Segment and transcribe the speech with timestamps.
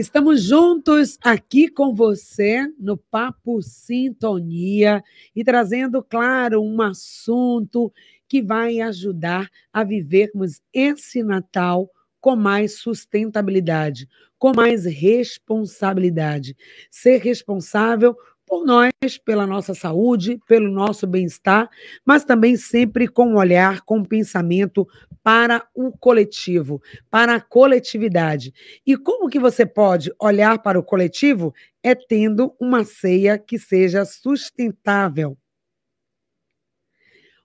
[0.00, 5.04] Estamos juntos aqui com você no Papo Sintonia
[5.36, 7.92] e trazendo, claro, um assunto
[8.26, 14.08] que vai ajudar a vivermos esse Natal com mais sustentabilidade,
[14.38, 16.56] com mais responsabilidade.
[16.90, 18.90] Ser responsável por nós,
[19.22, 21.68] pela nossa saúde, pelo nosso bem-estar,
[22.06, 24.88] mas também sempre com um olhar, com um pensamento
[25.22, 28.52] para o coletivo, para a coletividade.
[28.86, 31.54] E como que você pode olhar para o coletivo?
[31.82, 35.36] É tendo uma ceia que seja sustentável.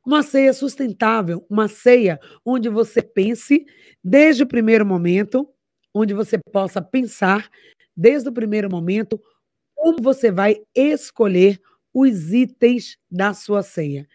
[0.05, 3.65] Uma ceia sustentável, uma ceia onde você pense
[4.03, 5.49] desde o primeiro momento,
[5.93, 7.49] onde você possa pensar
[7.97, 9.19] desde o primeiro momento
[9.75, 11.59] como você vai escolher
[11.93, 14.07] os itens da sua ceia.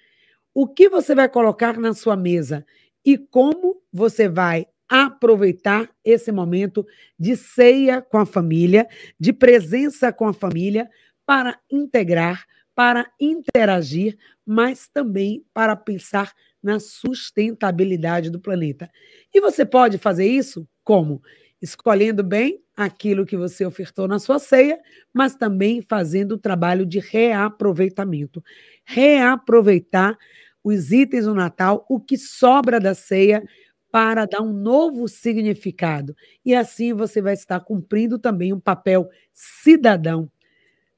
[0.52, 2.66] O que você vai colocar na sua mesa
[3.10, 6.86] e como você vai aproveitar esse momento
[7.18, 8.86] de ceia com a família,
[9.18, 10.88] de presença com a família,
[11.26, 18.88] para integrar, para interagir, mas também para pensar na sustentabilidade do planeta.
[19.34, 21.20] E você pode fazer isso como?
[21.60, 24.78] Escolhendo bem aquilo que você ofertou na sua ceia,
[25.12, 28.40] mas também fazendo o trabalho de reaproveitamento.
[28.84, 30.16] Reaproveitar
[30.62, 33.42] os itens do Natal, o que sobra da ceia,
[33.90, 36.14] para dar um novo significado.
[36.44, 40.30] E assim você vai estar cumprindo também um papel cidadão,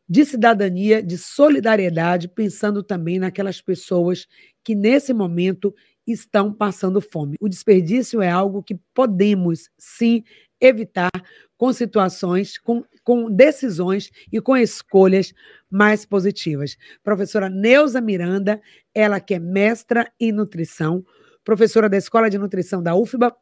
[0.08, 4.26] de cidadania, de solidariedade, pensando também naquelas pessoas
[4.62, 5.74] que nesse momento
[6.06, 7.36] estão passando fome.
[7.40, 10.22] O desperdício é algo que podemos sim
[10.62, 11.10] evitar
[11.58, 15.34] com situações, com, com decisões e com escolhas
[15.70, 16.76] mais positivas.
[17.02, 18.60] Professora Neuza Miranda,
[18.94, 21.04] ela que é mestra em nutrição,
[21.44, 23.34] professora da Escola de Nutrição da UFBA,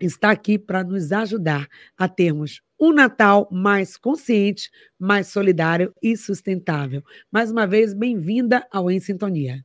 [0.00, 7.02] está aqui para nos ajudar a termos um Natal mais consciente, mais solidário e sustentável.
[7.30, 9.64] Mais uma vez, bem-vinda ao Em Sintonia.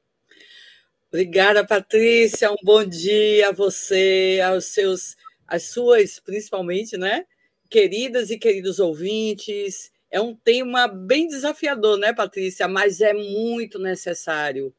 [1.11, 2.51] Obrigada, Patrícia.
[2.51, 5.15] Um bom dia a você, aos seus,
[5.49, 7.25] as suas, principalmente, né?
[7.69, 9.91] queridas e queridos ouvintes.
[10.11, 12.67] É um tema bem desafiador, né, Patrícia?
[12.67, 14.73] Mas é muito necessário,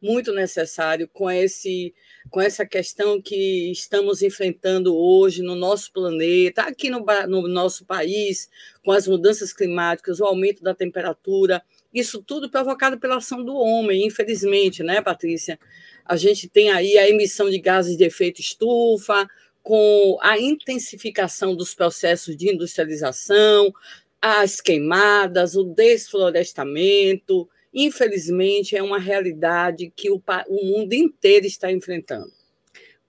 [0.00, 1.92] muito necessário com esse
[2.30, 8.48] com essa questão que estamos enfrentando hoje no nosso planeta, aqui no, no nosso país,
[8.84, 11.60] com as mudanças climáticas, o aumento da temperatura,
[11.92, 15.58] isso tudo provocado pela ação do homem, infelizmente, né, Patrícia?
[16.04, 19.28] A gente tem aí a emissão de gases de efeito estufa,
[19.62, 23.72] com a intensificação dos processos de industrialização,
[24.20, 32.41] as queimadas, o desflorestamento, infelizmente, é uma realidade que o, o mundo inteiro está enfrentando.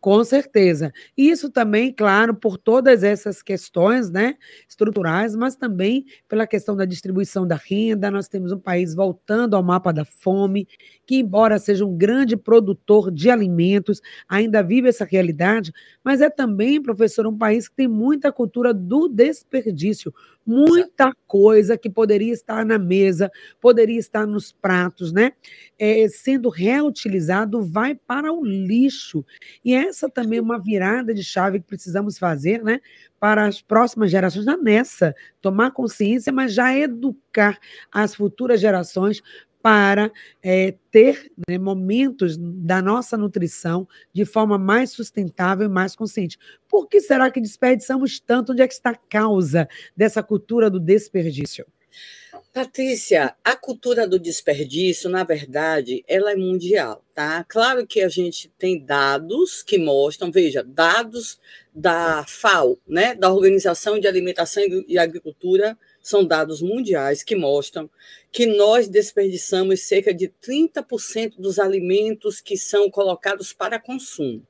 [0.03, 0.91] Com certeza.
[1.17, 4.35] Isso também, claro, por todas essas questões né,
[4.67, 8.11] estruturais, mas também pela questão da distribuição da renda.
[8.11, 10.67] Nós temos um país voltando ao mapa da fome,
[11.07, 15.71] que, embora seja um grande produtor de alimentos, ainda vive essa realidade,
[16.03, 20.13] mas é também, professor, um país que tem muita cultura do desperdício.
[20.45, 23.31] Muita coisa que poderia estar na mesa,
[23.61, 25.31] poderia estar nos pratos, né?
[25.79, 29.25] É, sendo reutilizado, vai para o lixo.
[29.63, 32.81] E essa também é uma virada de chave que precisamos fazer, né?
[33.19, 37.57] Para as próximas gerações, já nessa, tomar consciência, mas já educar
[37.91, 39.21] as futuras gerações
[39.63, 40.11] para
[40.43, 46.37] é, ter né, momentos da nossa nutrição de forma mais sustentável e mais consciente.
[46.67, 48.51] Por que será que desperdiçamos tanto?
[48.51, 51.65] Onde é que está a causa dessa cultura do desperdício?
[52.51, 57.43] Patrícia, a cultura do desperdício, na verdade, ela é mundial, tá?
[57.47, 61.39] Claro que a gente tem dados que mostram, veja, dados
[61.73, 67.89] da FAO, né, da Organização de Alimentação e Agricultura são dados mundiais que mostram
[68.29, 74.45] que nós desperdiçamos cerca de 30% dos alimentos que são colocados para consumo.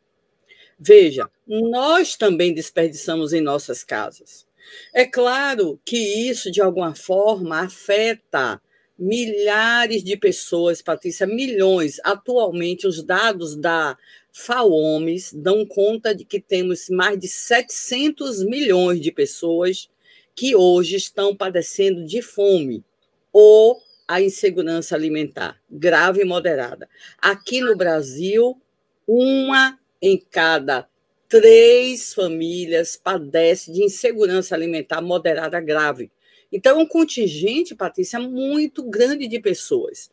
[0.79, 4.47] Veja, nós também desperdiçamos em nossas casas.
[4.93, 5.97] É claro que
[6.27, 8.59] isso, de alguma forma, afeta
[8.97, 11.99] milhares de pessoas, Patrícia, milhões.
[12.03, 13.97] Atualmente, os dados da
[14.31, 19.89] FAOMES dão conta de que temos mais de 700 milhões de pessoas
[20.35, 22.83] que hoje estão padecendo de fome
[23.31, 26.89] ou a insegurança alimentar, grave e moderada.
[27.19, 28.59] Aqui no Brasil,
[29.07, 30.87] uma em cada
[31.29, 36.11] três famílias padece de insegurança alimentar moderada grave.
[36.51, 40.11] Então, é um contingente, Patrícia, muito grande de pessoas.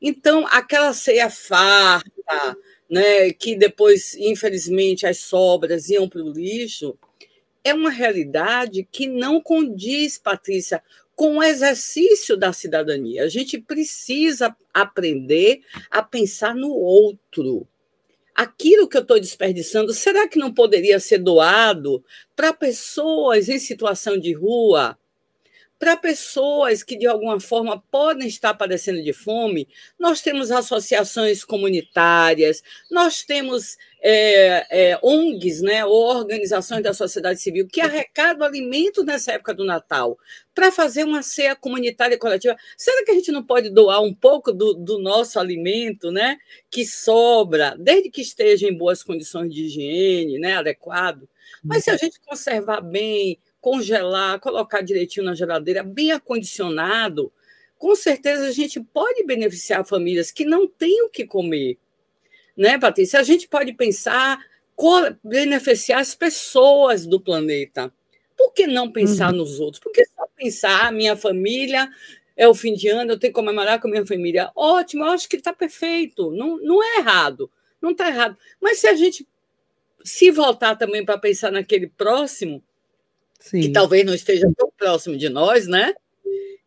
[0.00, 2.56] Então, aquela ceia farta,
[2.88, 6.96] né, que depois, infelizmente, as sobras iam para o lixo,
[7.64, 10.82] é uma realidade que não condiz, Patrícia,
[11.14, 13.24] com o exercício da cidadania.
[13.24, 15.60] A gente precisa aprender
[15.90, 17.66] a pensar no outro.
[18.34, 22.02] Aquilo que eu estou desperdiçando, será que não poderia ser doado
[22.34, 24.98] para pessoas em situação de rua?
[25.82, 29.66] Para pessoas que, de alguma forma, podem estar padecendo de fome,
[29.98, 37.66] nós temos associações comunitárias, nós temos é, é, ONGs, né, ou organizações da sociedade civil,
[37.66, 40.16] que arrecadam alimentos nessa época do Natal,
[40.54, 42.56] para fazer uma ceia comunitária coletiva.
[42.78, 46.38] Será que a gente não pode doar um pouco do, do nosso alimento, né,
[46.70, 51.28] que sobra, desde que esteja em boas condições de higiene, né, adequado?
[51.60, 57.32] Mas se a gente conservar bem, congelar, colocar direitinho na geladeira, bem acondicionado,
[57.78, 61.78] com certeza a gente pode beneficiar famílias que não têm o que comer.
[62.56, 63.20] Né, Patrícia?
[63.20, 64.38] A gente pode pensar
[65.22, 67.92] beneficiar as pessoas do planeta.
[68.36, 69.38] Por que não pensar uhum.
[69.38, 69.80] nos outros?
[69.80, 71.88] Por que só pensar, ah, minha família
[72.36, 74.50] é o fim de ano, eu tenho que comemorar com a minha família?
[74.56, 77.48] Ótimo, eu acho que está perfeito, não, não é errado,
[77.80, 78.36] não está errado.
[78.60, 79.26] Mas se a gente
[80.04, 82.62] se voltar também para pensar naquele próximo,
[83.42, 83.60] Sim.
[83.60, 85.94] que talvez não esteja tão próximo de nós, né?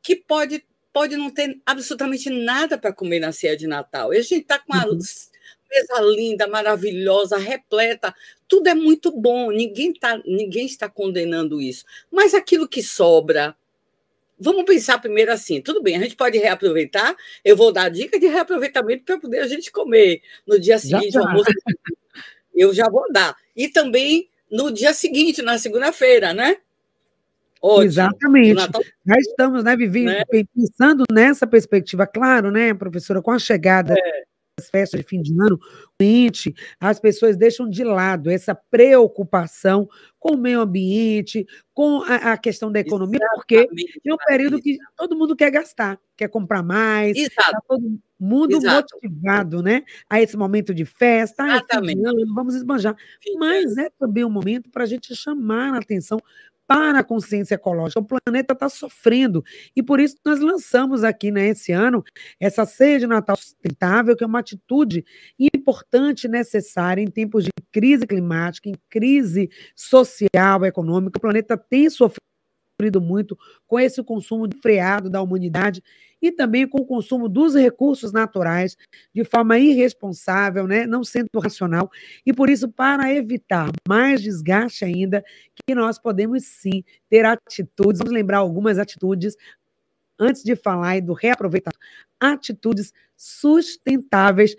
[0.02, 4.14] Que pode, pode não ter absolutamente nada para comer na ceia de Natal.
[4.14, 4.98] E a gente está com uma uhum.
[4.98, 8.14] mesa linda, maravilhosa, repleta.
[8.48, 11.86] Tudo é muito bom, ninguém, tá, ninguém está condenando isso.
[12.12, 13.56] Mas aquilo que sobra,
[14.38, 17.16] Vamos pensar primeiro assim, tudo bem, a gente pode reaproveitar.
[17.44, 21.50] Eu vou dar dica de reaproveitamento para poder a gente comer no dia seguinte, almoço.
[22.54, 23.34] Eu já vou dar.
[23.56, 26.58] E também no dia seguinte, na segunda-feira, né?
[27.66, 27.84] Ótimo.
[27.86, 28.62] Exatamente.
[29.04, 30.24] Já estamos, né, Vivi, né?
[30.54, 34.24] pensando nessa perspectiva, claro, né, professora, com a chegada é.
[34.56, 35.60] das festas de fim de ano,
[36.80, 39.90] as pessoas deixam de lado essa preocupação
[40.20, 44.62] com o meio ambiente, com a, a questão da economia, Exatamente, porque é um período
[44.62, 48.96] que todo mundo quer gastar, quer comprar mais, está todo mundo Exato.
[49.02, 52.06] motivado, né, a esse momento de festa, Exatamente.
[52.06, 52.96] Ano, vamos esbanjar.
[53.40, 56.20] Mas é também um momento para a gente chamar a atenção
[56.68, 58.00] para a consciência ecológica.
[58.00, 59.44] O planeta está sofrendo.
[59.76, 62.04] E por isso nós lançamos aqui, né, esse ano,
[62.40, 65.06] essa ceia de Natal sustentável, que é uma atitude
[65.40, 71.18] importante e necessária em tempos de crise climática, em crise social, econômica.
[71.18, 72.20] O planeta tem sofrido
[73.00, 75.82] muito com esse consumo freado da humanidade
[76.28, 78.76] e também com o consumo dos recursos naturais
[79.14, 81.90] de forma irresponsável, né, não sendo racional.
[82.26, 85.24] E por isso, para evitar mais desgaste ainda,
[85.56, 89.36] que nós podemos sim ter atitudes, vamos lembrar algumas atitudes
[90.20, 91.80] antes de falar do reaproveitamento,
[92.20, 94.56] atitudes sustentáveis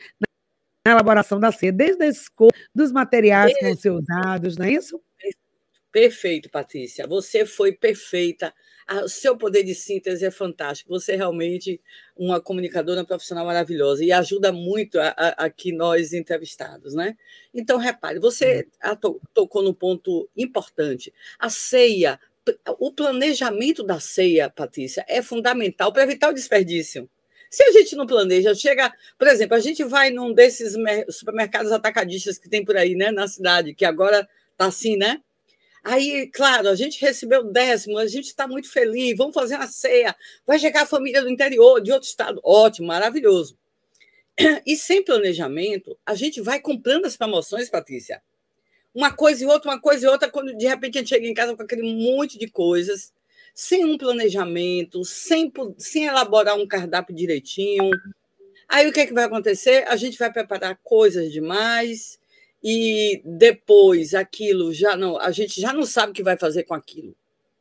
[0.86, 4.72] na elaboração da ceia, desde a escolha dos materiais que vão ser usados, não é
[4.72, 5.00] isso?
[5.92, 7.06] Perfeito, Patrícia.
[7.06, 8.52] Você foi perfeita
[9.04, 10.90] o seu poder de síntese é fantástico.
[10.90, 11.80] Você é realmente
[12.16, 14.98] uma comunicadora profissional maravilhosa e ajuda muito
[15.36, 17.16] aqui nós entrevistados, né?
[17.52, 19.18] Então, repare, você uhum.
[19.34, 21.12] tocou no ponto importante.
[21.36, 22.20] A ceia,
[22.78, 27.10] o planejamento da ceia, Patrícia, é fundamental para evitar o desperdício.
[27.50, 30.76] Se a gente não planeja, chega, por exemplo, a gente vai num desses
[31.10, 35.20] supermercados atacadistas que tem por aí, né, na cidade, que agora está assim, né?
[35.88, 39.68] Aí, claro, a gente recebeu o décimo, a gente está muito feliz, vamos fazer uma
[39.68, 42.40] ceia, vai chegar a família do interior, de outro estado.
[42.42, 43.56] Ótimo, maravilhoso.
[44.66, 48.20] E sem planejamento, a gente vai comprando as promoções, Patrícia.
[48.92, 51.32] Uma coisa e outra, uma coisa e outra, quando de repente a gente chega em
[51.32, 53.12] casa com aquele monte de coisas,
[53.54, 57.90] sem um planejamento, sem, sem elaborar um cardápio direitinho.
[58.68, 59.84] Aí o que, é que vai acontecer?
[59.86, 62.18] A gente vai preparar coisas demais
[62.68, 66.74] e depois aquilo já não, a gente já não sabe o que vai fazer com
[66.74, 67.14] aquilo.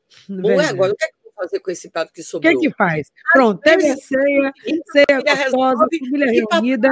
[0.44, 2.52] Ou é agora, o que é que eu vou fazer com esse prato que sobrou?
[2.52, 3.12] O que é que faz?
[3.32, 4.52] Pronto, teve a ceia,
[4.92, 6.90] ceia gostosa, família reunida.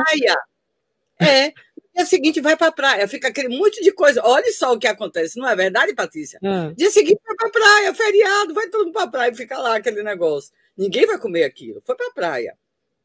[1.20, 1.54] É,
[1.96, 4.22] dia seguinte vai para a praia, fica aquele monte de coisa.
[4.24, 6.38] Olha só o que acontece, não é verdade, Patrícia?
[6.44, 6.72] Ah.
[6.78, 9.58] Dia seguinte vai para a praia, feriado, vai todo mundo para a praia e fica
[9.58, 10.54] lá aquele negócio.
[10.78, 12.56] Ninguém vai comer aquilo, foi para a praia.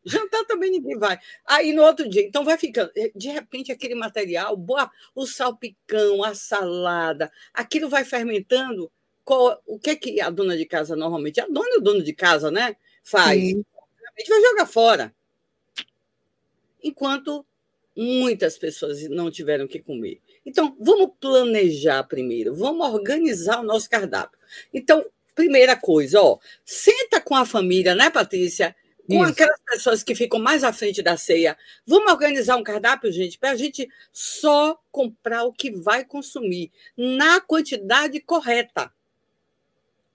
[0.04, 1.18] Jantar também ninguém vai.
[1.44, 2.90] Aí no outro dia, então vai ficando.
[2.96, 8.90] Eh, de repente, aquele material, boa, o salpicão, a salada, aquilo vai fermentando.
[9.24, 12.02] Qual, o que é que a dona de casa normalmente, a dona e o dono
[12.02, 12.76] de casa, né?
[13.02, 13.40] Faz.
[13.40, 13.64] Sim.
[14.16, 15.14] A gente vai jogar fora.
[16.82, 17.44] Enquanto
[17.96, 20.20] muitas pessoas não tiveram o que comer.
[20.46, 24.38] Então, vamos planejar primeiro, vamos organizar o nosso cardápio.
[24.72, 28.74] Então, primeira coisa, ó, senta com a família, né, Patrícia?
[29.08, 29.32] Com Isso.
[29.32, 31.56] aquelas pessoas que ficam mais à frente da ceia.
[31.86, 37.40] Vamos organizar um cardápio, gente, para a gente só comprar o que vai consumir na
[37.40, 38.92] quantidade correta.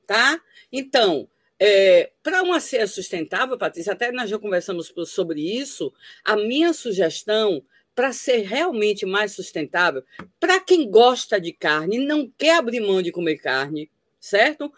[0.05, 0.39] Tá?
[0.71, 1.27] Então,
[1.59, 5.91] é, para uma ceia sustentável, Patrícia, até nós já conversamos sobre isso,
[6.23, 7.63] a minha sugestão
[7.95, 10.03] para ser realmente mais sustentável,
[10.39, 14.71] para quem gosta de carne não quer abrir mão de comer carne, certo?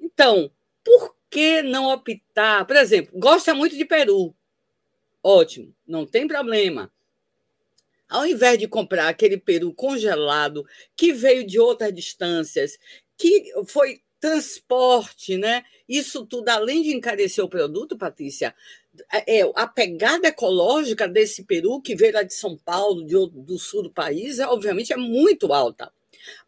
[0.00, 0.50] Então,
[0.84, 2.66] por que não optar?
[2.66, 4.34] Por exemplo, gosta muito de peru.
[5.22, 6.92] Ótimo, não tem problema.
[8.08, 10.64] Ao invés de comprar aquele peru congelado
[10.96, 12.78] que veio de outras distâncias,
[13.16, 15.64] que foi transporte, né?
[15.88, 18.54] Isso tudo, além de encarecer o produto, Patrícia,
[19.12, 23.58] é, é a pegada ecológica desse peru que veio lá de São Paulo, de, do
[23.58, 25.92] sul do país, é, obviamente é muito alta.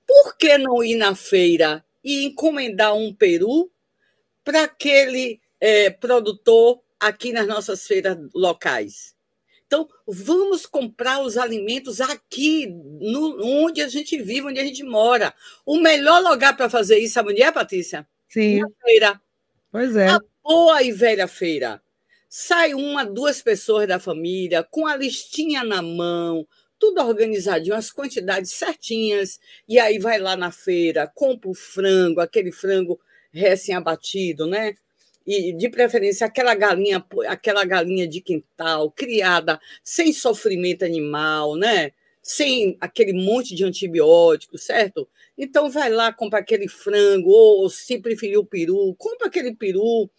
[0.06, 3.70] Por que não ir na feira e encomendar um peru
[4.44, 9.14] para aquele é, produtor aqui nas nossas feiras locais.
[9.66, 15.34] Então, vamos comprar os alimentos aqui, no, onde a gente vive, onde a gente mora.
[15.64, 18.08] O melhor lugar para fazer isso, sabe onde é, Patrícia?
[18.26, 18.60] Sim.
[18.60, 19.20] Na feira.
[19.70, 20.08] Pois é.
[20.08, 21.82] A boa e velha feira.
[22.30, 26.46] Sai uma, duas pessoas da família, com a listinha na mão,
[26.78, 32.52] tudo organizadinho, as quantidades certinhas, e aí vai lá na feira, compra o frango, aquele
[32.52, 32.98] frango
[33.32, 34.74] recém-abatido, né?
[35.26, 41.92] E de preferência aquela galinha, aquela galinha de quintal, criada sem sofrimento animal, né?
[42.22, 45.08] Sem aquele monte de antibióticos, certo?
[45.36, 50.10] Então vai lá, compra aquele frango, ou se preferir o peru, compra aquele peru.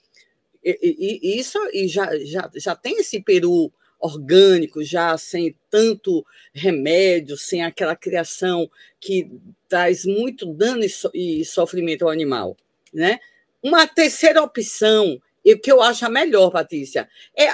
[0.63, 6.25] E, e, e isso e já, já, já tem esse peru orgânico, já sem tanto
[6.53, 9.29] remédio, sem aquela criação que
[9.67, 12.55] traz muito dano e, so, e sofrimento ao animal.
[12.93, 13.19] Né?
[13.61, 17.47] Uma terceira opção, e o que eu acho a melhor, Patrícia, é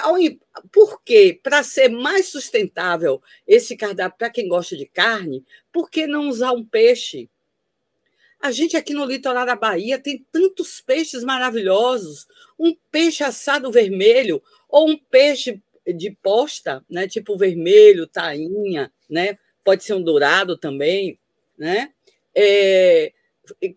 [0.72, 6.28] porque para ser mais sustentável esse cardápio para quem gosta de carne, por que não
[6.28, 7.28] usar um peixe?
[8.40, 12.26] A gente aqui no litoral da Bahia tem tantos peixes maravilhosos,
[12.58, 19.38] um peixe assado vermelho ou um peixe de posta, né, tipo vermelho, tainha, né?
[19.64, 21.18] Pode ser um dourado também,
[21.56, 21.92] né?
[22.34, 23.12] É,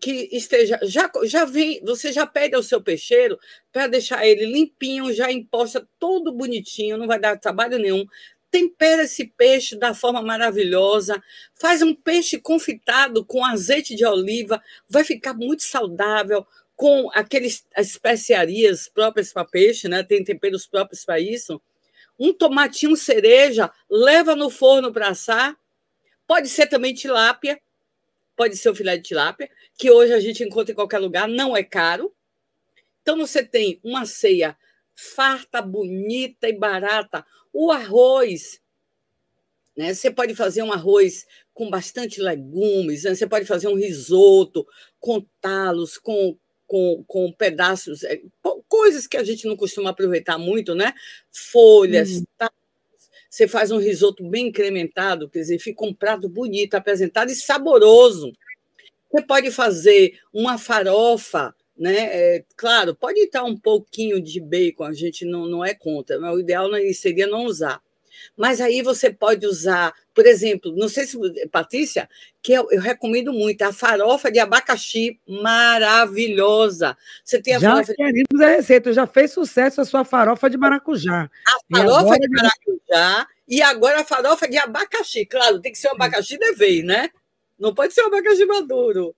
[0.00, 3.38] que esteja já já vem, você já pede ao seu peixeiro
[3.72, 8.04] para deixar ele limpinho, já imposta todo bonitinho, não vai dar trabalho nenhum.
[8.50, 11.22] Tempera esse peixe da forma maravilhosa,
[11.54, 16.44] faz um peixe confitado com azeite de oliva, vai ficar muito saudável
[16.80, 20.02] com aqueles especiarias próprias para peixe, né?
[20.02, 21.60] Tem temperos próprios para isso.
[22.18, 25.54] Um tomatinho cereja, leva no forno para assar.
[26.26, 27.60] Pode ser também tilápia,
[28.40, 31.54] pode ser o filé de tilápia, que hoje a gente encontra em qualquer lugar, não
[31.54, 32.10] é caro.
[33.02, 34.56] Então você tem uma ceia
[34.94, 37.22] farta, bonita e barata.
[37.52, 38.58] O arroz,
[39.76, 39.92] né?
[39.92, 43.14] Você pode fazer um arroz com bastante legumes, né?
[43.14, 44.66] você pode fazer um risoto
[44.98, 46.34] com talos, com,
[46.66, 48.22] com, com pedaços, é,
[48.66, 50.94] coisas que a gente não costuma aproveitar muito, né?
[51.30, 52.24] Folhas, hum.
[53.30, 58.32] Você faz um risoto bem incrementado, quer dizer, fica um prato bonito, apresentado e saboroso.
[59.08, 62.08] Você pode fazer uma farofa, né?
[62.10, 66.34] É, claro, pode estar um pouquinho de bacon, a gente não, não é contra, mas
[66.34, 67.80] o ideal seria não usar.
[68.36, 71.16] Mas aí você pode usar, por exemplo, não sei se,
[71.48, 72.08] Patrícia,
[72.42, 76.96] que eu, eu recomendo muito, a farofa de abacaxi maravilhosa.
[77.24, 77.94] Você tem a já farofa.
[77.94, 81.30] Queremos a receita, já fez sucesso a sua farofa de maracujá.
[81.46, 85.26] A farofa de maracujá e agora a farofa de abacaxi.
[85.26, 87.10] Claro, tem que ser um abacaxi de vez, né?
[87.58, 89.14] Não pode ser um abacaxi maduro.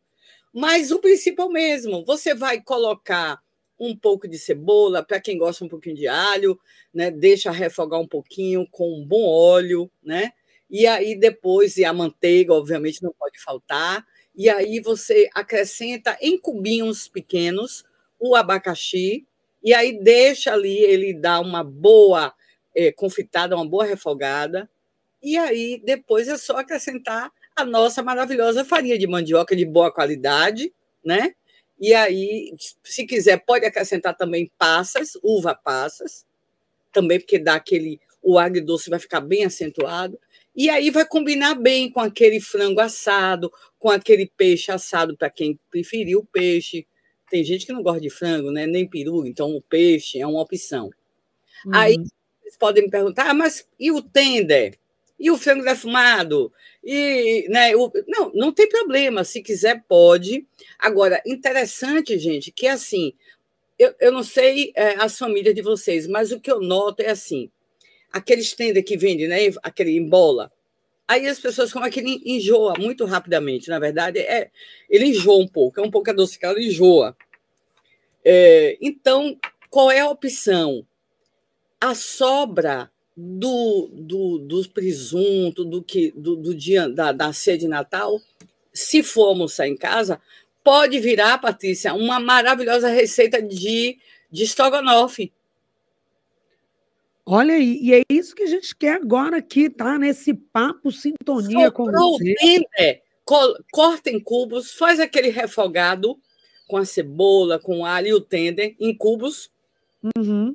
[0.53, 2.05] Mas o princípio é o mesmo.
[2.05, 3.41] Você vai colocar
[3.79, 6.59] um pouco de cebola, para quem gosta um pouquinho de alho,
[6.93, 7.11] né?
[7.11, 10.33] Deixa refogar um pouquinho com um bom óleo, né?
[10.73, 14.07] E aí depois, e a manteiga, obviamente, não pode faltar.
[14.37, 17.85] E aí você acrescenta em cubinhos pequenos
[18.19, 19.27] o abacaxi,
[19.63, 22.35] e aí deixa ali ele dar uma boa
[22.75, 24.71] é, confitada, uma boa refogada.
[25.23, 30.73] E aí depois é só acrescentar a nossa maravilhosa farinha de mandioca de boa qualidade,
[31.05, 31.35] né?
[31.81, 36.25] E aí, se quiser, pode acrescentar também passas, uva passas,
[36.93, 38.01] também porque dá aquele.
[38.23, 40.19] O agridoce vai ficar bem acentuado.
[40.55, 45.59] E aí vai combinar bem com aquele frango assado, com aquele peixe assado, para quem
[45.71, 46.87] preferir o peixe.
[47.31, 48.67] Tem gente que não gosta de frango, né?
[48.67, 50.91] nem peru, então o peixe é uma opção.
[51.65, 51.75] Uhum.
[51.75, 51.97] Aí
[52.43, 54.79] vocês podem me perguntar, ah, mas e o tender?
[55.19, 56.53] E o frango defumado?
[56.85, 59.25] E, né, o, não, não tem problema.
[59.25, 60.47] Se quiser, pode.
[60.79, 63.15] Agora, interessante, gente, que assim,
[63.79, 67.11] eu, eu não sei é, as famílias de vocês, mas o que eu noto é
[67.11, 67.51] assim:
[68.13, 69.39] aqueles tender que vende, né?
[69.63, 70.53] Aquele em bola.
[71.07, 73.69] Aí as pessoas como é que ele enjoa muito rapidamente.
[73.69, 74.51] Na verdade, é,
[74.89, 77.17] ele enjoa um pouco, é um pouco adocicado, enjoa.
[78.25, 79.37] É, então,
[79.69, 80.87] qual é a opção?
[81.81, 87.69] A sobra do, do, do presunto, do, que, do, do dia da, da ceia de
[87.69, 88.21] Natal,
[88.73, 90.21] se for almoçar em casa,
[90.65, 93.99] pode virar, Patrícia, uma maravilhosa receita de,
[94.31, 95.33] de estrogonofe.
[97.35, 99.99] Olha aí, e é isso que a gente quer agora aqui, tá?
[99.99, 102.35] Nesse papo sintonia Soprou com você.
[102.35, 103.03] Tender,
[103.73, 106.19] corta em cubos, faz aquele refogado
[106.69, 109.51] com a cebola, com o alho e o tender em cubos.
[110.15, 110.55] Uhum.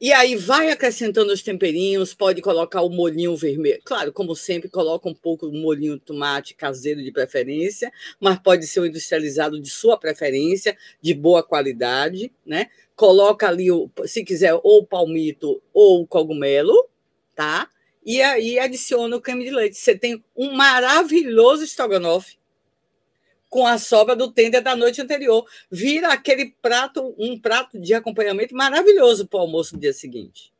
[0.00, 3.82] E aí vai acrescentando os temperinhos, pode colocar o molhinho vermelho.
[3.84, 8.80] Claro, como sempre, coloca um pouco do molhinho tomate caseiro de preferência, mas pode ser
[8.80, 12.68] o industrializado de sua preferência, de boa qualidade, né?
[12.96, 16.88] Coloca ali, o, se quiser, ou palmito ou cogumelo,
[17.34, 17.68] tá?
[18.04, 19.76] E aí adiciona o creme de leite.
[19.76, 22.38] Você tem um maravilhoso estrogonofe
[23.48, 25.46] com a sobra do tender da noite anterior.
[25.70, 30.55] Vira aquele prato, um prato de acompanhamento maravilhoso para o almoço no dia seguinte.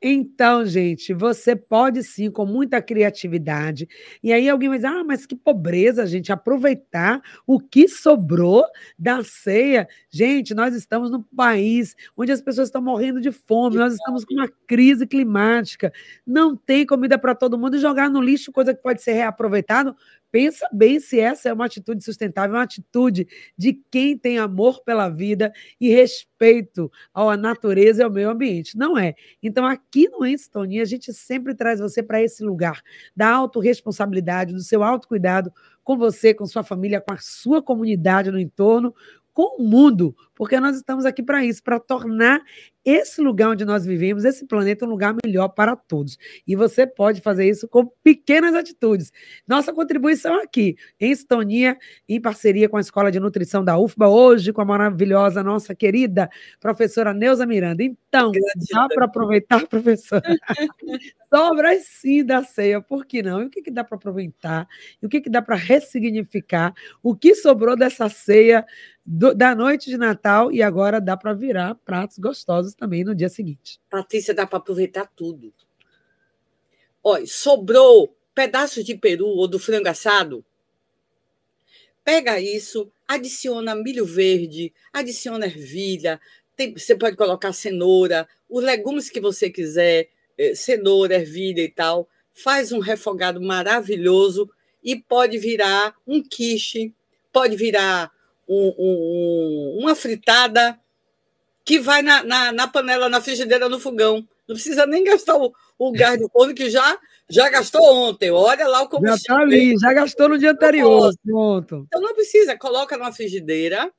[0.00, 3.88] Então, gente, você pode sim, com muita criatividade.
[4.22, 8.64] E aí alguém vai dizer: ah, mas que pobreza, gente, aproveitar o que sobrou
[8.96, 9.88] da ceia.
[10.08, 14.34] Gente, nós estamos num país onde as pessoas estão morrendo de fome, nós estamos com
[14.34, 15.92] uma crise climática.
[16.24, 19.96] Não tem comida para todo mundo e jogar no lixo coisa que pode ser reaproveitado
[20.30, 25.08] Pensa bem se essa é uma atitude sustentável, uma atitude de quem tem amor pela
[25.08, 28.76] vida e respeito à natureza e ao meio ambiente.
[28.76, 29.14] Não é.
[29.42, 32.82] Então, aqui no Enstonia, a gente sempre traz você para esse lugar
[33.16, 38.38] da autorresponsabilidade, do seu autocuidado com você, com sua família, com a sua comunidade no
[38.38, 38.94] entorno,
[39.32, 42.40] com o mundo, porque nós estamos aqui para isso, para tornar
[42.84, 46.16] esse lugar onde nós vivemos, esse planeta, um lugar melhor para todos.
[46.46, 49.12] E você pode fazer isso com pequenas atitudes.
[49.46, 51.76] Nossa contribuição aqui, em Estonia,
[52.08, 56.30] em parceria com a Escola de Nutrição da UFBA, hoje com a maravilhosa, nossa querida
[56.60, 57.82] professora Neuza Miranda.
[57.82, 58.30] Então,
[58.72, 60.22] dá para aproveitar, professora?
[61.34, 63.42] Sobras sim da ceia, por que não?
[63.42, 64.66] E o que, que dá para aproveitar?
[65.02, 66.72] E o que, que dá para ressignificar?
[67.02, 68.64] O que sobrou dessa ceia
[69.04, 73.28] do, da noite de Natal e agora dá para virar pratos gostosos também no dia
[73.28, 73.80] seguinte.
[73.90, 75.52] Patrícia, dá para aproveitar tudo.
[77.02, 80.44] Olha, sobrou pedaços de peru ou do frango assado.
[82.04, 86.20] Pega isso, adiciona milho verde, adiciona ervilha,
[86.56, 92.08] tem, você pode colocar cenoura, os legumes que você quiser, eh, cenoura, ervilha e tal.
[92.32, 94.50] Faz um refogado maravilhoso
[94.82, 96.92] e pode virar um quiche,
[97.32, 98.10] pode virar
[98.48, 100.78] um, um, uma fritada
[101.64, 104.26] que vai na, na, na, panela, na frigideira, no fogão.
[104.48, 108.30] Não precisa nem gastar o, o gás do forno, que já, já gastou ontem.
[108.30, 109.16] Olha lá o combustível.
[109.16, 111.12] Já está ali, já gastou no dia anterior.
[111.22, 111.84] Pronto.
[111.86, 113.92] Então não precisa, coloca na frigideira,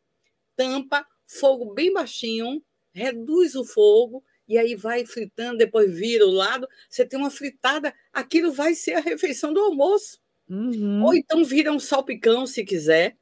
[0.56, 2.60] tampa, fogo bem baixinho,
[2.92, 6.68] reduz o fogo e aí vai fritando, depois vira o lado.
[6.90, 10.20] Você tem uma fritada, aquilo vai ser a refeição do almoço.
[10.50, 11.04] Uhum.
[11.06, 13.16] Ou então vira um salpicão, se quiser.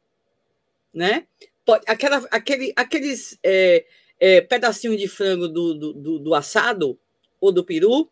[0.98, 1.28] Né?
[1.86, 3.38] Aquela, aquele, aqueles.
[3.44, 3.86] É,
[4.20, 6.98] é, pedacinhos de frango do, do, do, do, assado
[7.40, 8.10] ou do peru.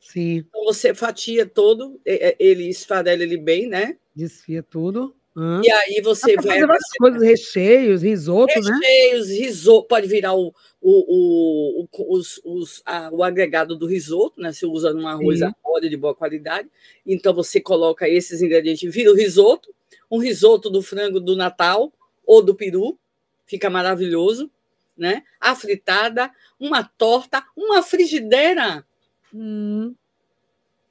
[0.00, 0.44] Sim.
[0.48, 3.96] Então você fatia todo, é, é, ele esfarela ele bem, né?
[4.14, 5.14] Desfia tudo.
[5.36, 5.60] Hum.
[5.62, 6.44] E aí você vai.
[6.46, 8.86] Fazer várias coisas, recheios, risoto, recheios, né?
[8.86, 14.52] Recheios, risoto, pode virar o, o, o, os, os, a, o agregado do risoto, né?
[14.52, 16.70] Você usa um arroz a óleo de boa qualidade.
[17.04, 19.74] Então você coloca esses ingredientes, vira o risoto,
[20.10, 21.92] um risoto do frango do Natal
[22.26, 22.98] ou do peru,
[23.46, 24.50] fica maravilhoso
[24.96, 25.22] né?
[25.40, 28.84] A fritada, uma torta, uma frigideira.
[29.34, 29.94] Hum.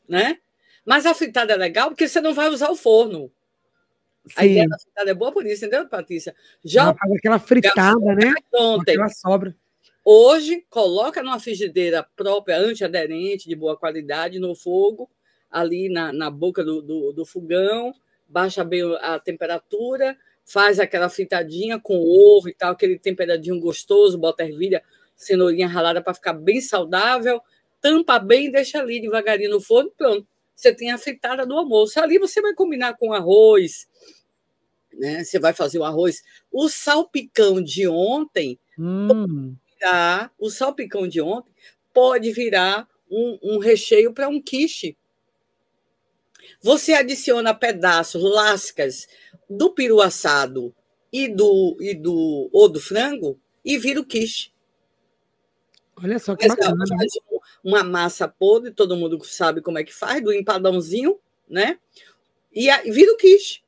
[0.07, 0.37] Né?
[0.85, 3.31] Mas a fritada é legal porque você não vai usar o forno.
[4.27, 4.33] Sim.
[4.35, 6.35] A ideia da fritada é boa por isso, entendeu, Patrícia?
[6.63, 8.33] Já faz aquela fritada, né?
[8.53, 8.91] Ontem.
[8.91, 9.55] Aquela sobra.
[10.03, 15.09] Hoje, coloca numa frigideira própria, antiaderente, de boa qualidade, no fogo,
[15.49, 17.93] ali na, na boca do, do, do fogão,
[18.27, 20.15] baixa bem a temperatura,
[20.45, 24.83] faz aquela fritadinha com ovo e tal, aquele temperadinho gostoso, bota ervilha,
[25.15, 27.41] cenourinha ralada para ficar bem saudável,
[27.81, 30.27] tampa bem, deixa ali devagarinho no forno, pronto.
[30.55, 31.99] Você tem a fritada do almoço.
[31.99, 33.87] Ali você vai combinar com arroz,
[34.93, 35.23] né?
[35.23, 36.23] Você vai fazer o arroz.
[36.51, 39.55] O salpicão de ontem, hum.
[39.77, 41.51] virar, o salpicão de ontem
[41.93, 44.97] pode virar um, um recheio para um quiche.
[46.61, 49.07] Você adiciona pedaços, lascas
[49.49, 50.73] do peru assado
[51.11, 54.51] e do, e do ou do frango e vira o quiche.
[55.95, 56.75] Olha só que bacana.
[56.75, 56.97] Né?
[56.97, 57.11] Faz
[57.63, 61.17] uma massa podre, todo mundo sabe como é que faz, do empadãozinho,
[61.49, 61.79] né?
[62.53, 63.61] E, e vira o quiche.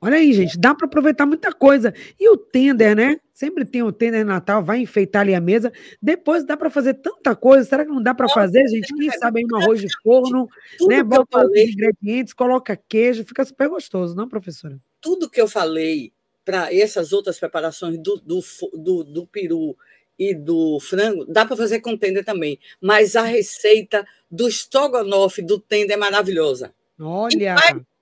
[0.00, 1.94] Olha aí, gente, dá para aproveitar muita coisa.
[2.18, 3.18] E o tender, né?
[3.32, 5.72] Sempre tem o tender Natal, vai enfeitar ali a mesa.
[6.00, 7.68] Depois dá para fazer tanta coisa.
[7.68, 8.94] Será que não dá para fazer, gente?
[8.94, 11.02] Quem sabe aí um arroz de forno, tudo né?
[11.02, 14.78] Bota os ingredientes, coloca queijo, fica super gostoso, não, professora?
[15.00, 16.12] Tudo que eu falei
[16.44, 18.40] para essas outras preparações do, do,
[18.74, 19.76] do, do peru
[20.18, 22.58] e do frango, dá para fazer com tender também.
[22.80, 26.72] Mas a receita do estrogonofe do tender é maravilhosa.
[26.98, 27.56] Olha!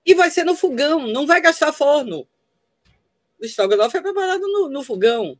[0.05, 2.27] E vai, ser no fogão, não vai gastar forno.
[3.41, 5.39] O estrogonofe é preparado no, no fogão.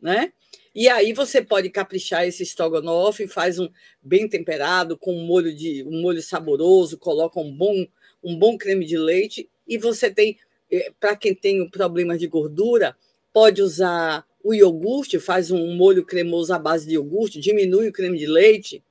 [0.00, 0.32] Né?
[0.74, 3.68] E aí você pode caprichar esse estrogonofe, faz um
[4.02, 7.86] bem temperado, com um molho, de, um molho saboroso, coloca um bom,
[8.22, 10.36] um bom creme de leite, e você tem,
[10.70, 12.96] eh, para quem tem problema de gordura,
[13.32, 18.18] pode usar o iogurte, faz um molho cremoso à base de iogurte, diminui o creme
[18.18, 18.82] de leite,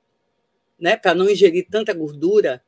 [0.80, 2.63] né, para não ingerir tanta gordura.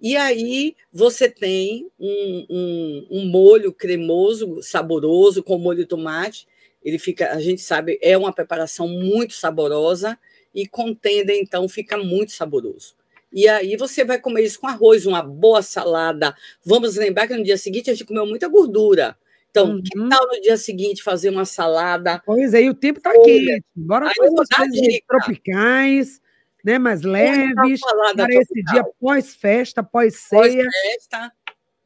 [0.00, 6.46] E aí você tem um, um, um, molho cremoso, saboroso, com molho de tomate.
[6.84, 10.18] Ele fica, a gente sabe, é uma preparação muito saborosa
[10.54, 12.94] e contenda, então, fica muito saboroso.
[13.32, 16.34] E aí você vai comer isso com arroz, uma boa salada.
[16.64, 19.16] Vamos lembrar que no dia seguinte a gente comeu muita gordura.
[19.50, 19.82] Então, uhum.
[19.82, 22.22] que tal no dia seguinte fazer uma salada?
[22.24, 23.62] Pois é, e o tempo está quente.
[23.74, 26.20] Bora fazer umas coisas tropicais,
[26.66, 27.80] né, mais leves,
[28.16, 30.64] para esse dia pós-festa, pós-ceia.
[30.64, 31.32] Pós-festa.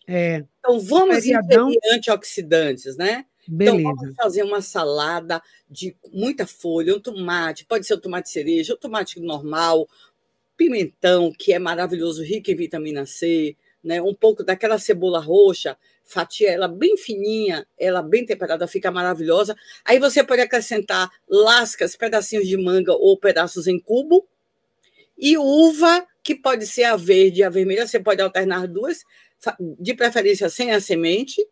[0.09, 0.45] É.
[0.59, 1.71] Então, vamos Feriadão.
[1.93, 3.27] antioxidantes, né?
[3.47, 3.79] Beleza.
[3.79, 8.73] Então, vamos fazer uma salada de muita folha, um tomate, pode ser o tomate cereja,
[8.73, 9.87] o tomate normal,
[10.57, 14.01] pimentão, que é maravilhoso, rico em vitamina C, né?
[14.01, 19.55] um pouco daquela cebola roxa, fatia ela bem fininha, ela bem temperada, fica maravilhosa.
[19.85, 24.27] Aí você pode acrescentar lascas, pedacinhos de manga ou pedaços em cubo.
[25.21, 29.05] E uva, que pode ser a verde e a vermelha, você pode alternar duas,
[29.79, 31.47] de preferência sem a semente,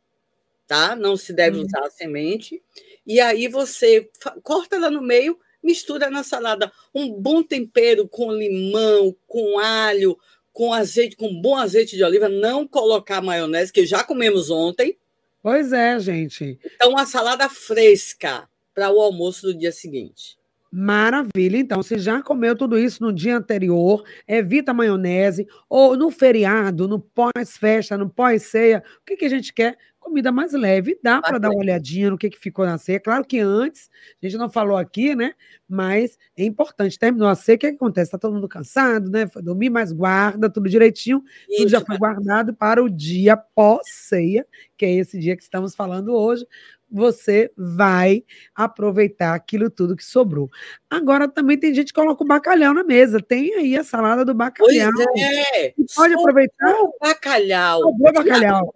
[0.67, 0.97] tá?
[0.97, 1.65] Não se deve uhum.
[1.65, 2.63] usar a semente.
[3.07, 4.09] E aí você
[4.43, 6.71] corta ela no meio, mistura na salada.
[6.95, 10.19] Um bom tempero com limão, com alho,
[10.53, 14.99] com azeite, com bom azeite de oliva, não colocar maionese, que já comemos ontem.
[15.43, 16.59] Pois é, gente.
[16.65, 20.38] Então, uma salada fresca para o almoço do dia seguinte.
[20.71, 21.59] Maravilha.
[21.59, 27.01] Então, você já comeu tudo isso no dia anterior, evita maionese, ou no feriado, no
[27.01, 28.83] pós-festa, no pós-ceia.
[29.01, 29.77] O que, que a gente quer?
[30.09, 32.99] comida mais leve, dá para dar uma olhadinha no que, que ficou na ceia.
[32.99, 33.91] Claro que antes,
[34.23, 35.35] a gente não falou aqui, né?
[35.69, 36.99] Mas é importante.
[36.99, 38.09] Terminou a ceia, o que, que acontece?
[38.09, 39.27] Está todo mundo cansado, né?
[39.27, 41.23] Foi dormir, mas guarda tudo direitinho.
[41.49, 45.75] Isso, tudo já foi guardado para o dia pós-ceia, que é esse dia que estamos
[45.75, 46.47] falando hoje
[46.91, 48.25] você vai
[48.55, 50.51] aproveitar aquilo tudo que sobrou.
[50.89, 53.21] Agora também tem gente que coloca o bacalhau na mesa.
[53.21, 54.91] Tem aí a salada do bacalhau.
[54.95, 55.75] Pois é.
[55.95, 56.75] pode aproveitar.
[56.81, 57.81] O bacalhau.
[57.83, 58.75] Sobrou bacalhau.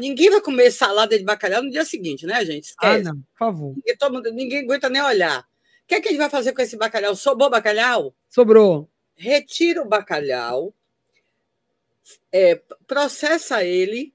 [0.00, 2.74] Ninguém vai comer salada de bacalhau no dia seguinte, né, gente?
[2.78, 3.08] Ah, Esquece.
[3.08, 3.74] Ah, não, por favor.
[3.76, 5.40] Ninguém, todo, ninguém aguenta nem olhar.
[5.40, 5.44] O
[5.86, 7.14] que, é que a gente vai fazer com esse bacalhau?
[7.14, 8.14] Sobrou bacalhau?
[8.28, 8.90] Sobrou.
[9.14, 10.74] Retira o bacalhau,
[12.30, 14.12] é, processa ele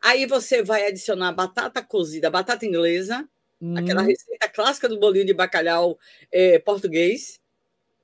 [0.00, 3.28] Aí você vai adicionar batata cozida, batata inglesa,
[3.60, 3.76] hum.
[3.76, 5.98] aquela receita clássica do bolinho de bacalhau
[6.30, 7.40] é, português,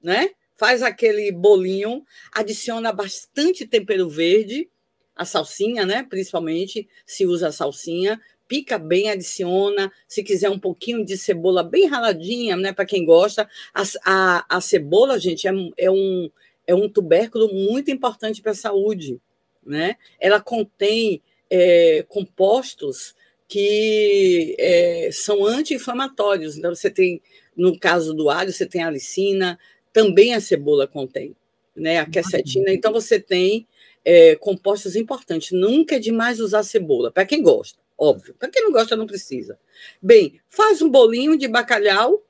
[0.02, 0.30] né?
[0.56, 4.68] Faz aquele bolinho, adiciona bastante tempero verde,
[5.16, 6.04] a salsinha, né?
[6.08, 9.92] Principalmente se usa a salsinha, pica bem, adiciona.
[10.08, 12.72] Se quiser um pouquinho de cebola bem raladinha, né?
[12.72, 16.30] Para quem gosta, a, a, a, cebola, gente, é, é, um,
[16.66, 19.20] é um tubérculo muito importante para a saúde,
[19.64, 19.96] né?
[20.20, 23.14] Ela contém é, compostos
[23.48, 26.56] que é, são anti-inflamatórios.
[26.56, 27.20] Então, você tem,
[27.56, 29.58] no caso do alho, você tem a alicina,
[29.92, 31.36] também a cebola contém,
[31.76, 32.00] né?
[32.00, 32.72] A quercetina.
[32.72, 33.66] Então, você tem
[34.04, 35.52] é, compostos importantes.
[35.52, 38.34] Nunca é demais usar cebola, para quem gosta, óbvio.
[38.38, 39.58] Para quem não gosta, não precisa.
[40.02, 42.22] Bem, faz um bolinho de bacalhau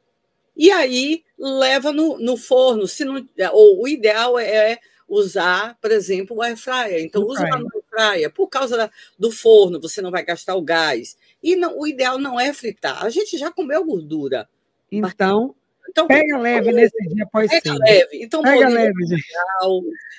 [0.57, 2.87] e aí leva no, no forno.
[2.87, 7.03] Se não, ou, o ideal é usar, por exemplo, o air fryer.
[7.03, 8.33] Então, usa no fryer.
[8.33, 11.17] Por causa da, do forno, você não vai gastar o gás.
[11.43, 13.05] E não, o ideal não é fritar.
[13.05, 14.49] A gente já comeu gordura.
[14.91, 15.55] Então,
[15.89, 17.79] então, pega leve nesse dia pode pega ser.
[17.79, 18.09] leve.
[18.15, 19.25] Então, pega leve, gente.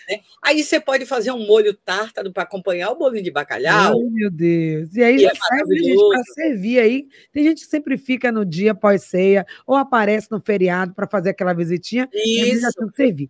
[0.08, 0.20] Né?
[0.42, 4.00] Aí você pode fazer um molho tártaro para acompanhar o bolinho de bacalhau.
[4.00, 4.96] Ai, meu Deus.
[4.96, 7.08] E aí já é serve para servir aí.
[7.34, 11.54] Tem gente que sempre fica no dia pós-ceia ou aparece no feriado para fazer aquela
[11.54, 12.08] visitinha.
[12.14, 12.68] Isso.
[12.68, 13.30] E que servir.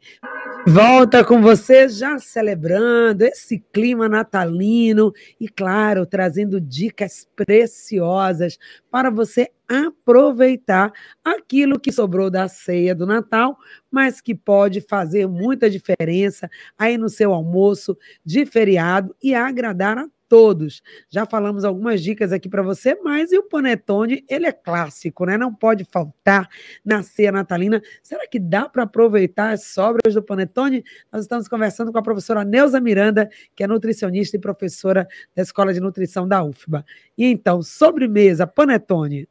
[0.67, 8.57] Volta com você já celebrando esse clima natalino e, claro, trazendo dicas preciosas
[8.89, 10.91] para você aproveitar
[11.23, 13.55] aquilo que sobrou da ceia do Natal,
[13.91, 20.07] mas que pode fazer muita diferença aí no seu almoço de feriado e agradar a
[20.27, 20.81] todos.
[21.09, 25.37] Já falamos algumas dicas aqui para você, mas e o panetone, ele é clássico, né?
[25.37, 26.49] Não pode faltar
[26.83, 27.81] na ceia natalina.
[28.01, 30.83] Será que dá para aproveitar as sobras do panetone?
[31.11, 35.73] Nós estamos conversando com a professora Neuza Miranda, que é nutricionista e professora da Escola
[35.73, 36.85] de Nutrição da UFBA.
[37.17, 39.27] E então, sobremesa, panetone.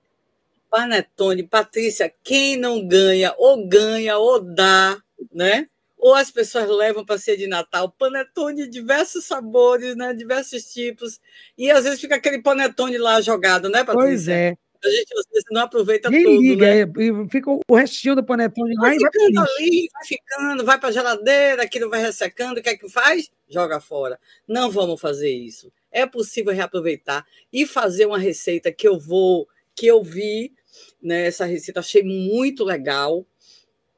[0.71, 4.99] Panetone, Patrícia, quem não ganha, ou ganha ou dá,
[5.33, 5.69] né?
[6.05, 10.13] Ou as pessoas levam para ser de Natal panetone de diversos sabores, né?
[10.13, 11.19] diversos tipos,
[11.57, 14.07] e às vezes fica aquele panetone lá jogado, né, Patrícia?
[14.07, 14.55] Pois é.
[14.85, 16.81] A gente às vezes não aproveita Nem tudo, liga, né?
[16.83, 20.89] É, fica o restinho do panetone vai lá vai ficando ali, vai ficando, vai para
[20.91, 23.31] a geladeira, aquilo vai ressecando, o que é que faz?
[23.49, 24.21] Joga fora.
[24.47, 25.73] Não vamos fazer isso.
[25.91, 30.53] É possível reaproveitar e fazer uma receita que eu vou, que eu vi,
[31.03, 31.29] né?
[31.29, 33.25] Essa receita achei muito legal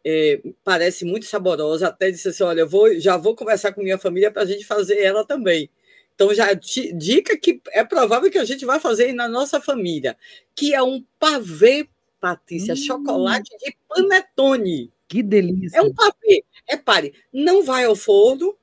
[0.09, 1.89] é, parece muito saborosa.
[1.89, 4.65] Até disse assim: olha, eu vou, já vou conversar com minha família para a gente
[4.65, 5.69] fazer ela também.
[6.15, 10.17] Então, já dica que é provável que a gente vai fazer na nossa família,
[10.55, 11.89] que é um pavê,
[12.21, 12.77] Patrícia, hum.
[12.77, 14.93] chocolate de panetone.
[15.09, 15.79] Que delícia!
[15.79, 16.45] É um pavê.
[16.69, 18.57] Repare, não vai ao forno,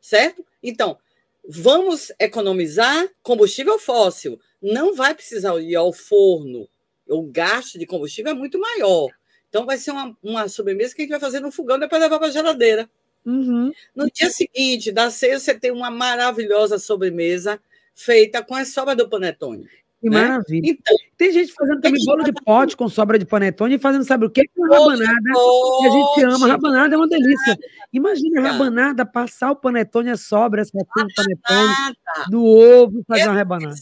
[0.00, 0.44] certo?
[0.62, 0.98] Então,
[1.46, 4.40] vamos economizar combustível fóssil.
[4.60, 6.66] Não vai precisar ir ao forno.
[7.06, 9.10] O gasto de combustível é muito maior.
[9.54, 12.18] Então, vai ser uma, uma sobremesa que a gente vai fazer no fogão depois levar
[12.18, 12.90] para a geladeira.
[13.24, 13.70] Uhum.
[13.94, 17.60] No dia seguinte, da ceia, você tem uma maravilhosa sobremesa
[17.94, 19.68] feita com as sobras do panetone.
[20.00, 20.22] Que né?
[20.22, 20.70] maravilha.
[20.70, 24.26] Então, tem gente fazendo também bolo de pote com sobra de panetone e fazendo, sabe
[24.26, 24.42] o quê?
[24.56, 25.04] Com rabanada.
[25.22, 26.48] Que a gente ama.
[26.48, 27.56] Rabanada é uma delícia.
[27.92, 31.96] Imagina a rabanada, passar o panetone, as sobras, o panetone,
[32.28, 33.76] do ovo, fazer uma rabanada.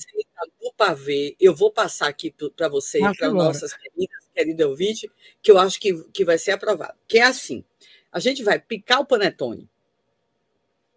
[0.61, 5.10] Do pavê, eu vou passar aqui para vocês, para nossas queridas querido ouvinte,
[5.42, 6.94] que eu acho que, que vai ser aprovado.
[7.06, 7.64] Que é assim:
[8.10, 9.68] a gente vai picar o panetone,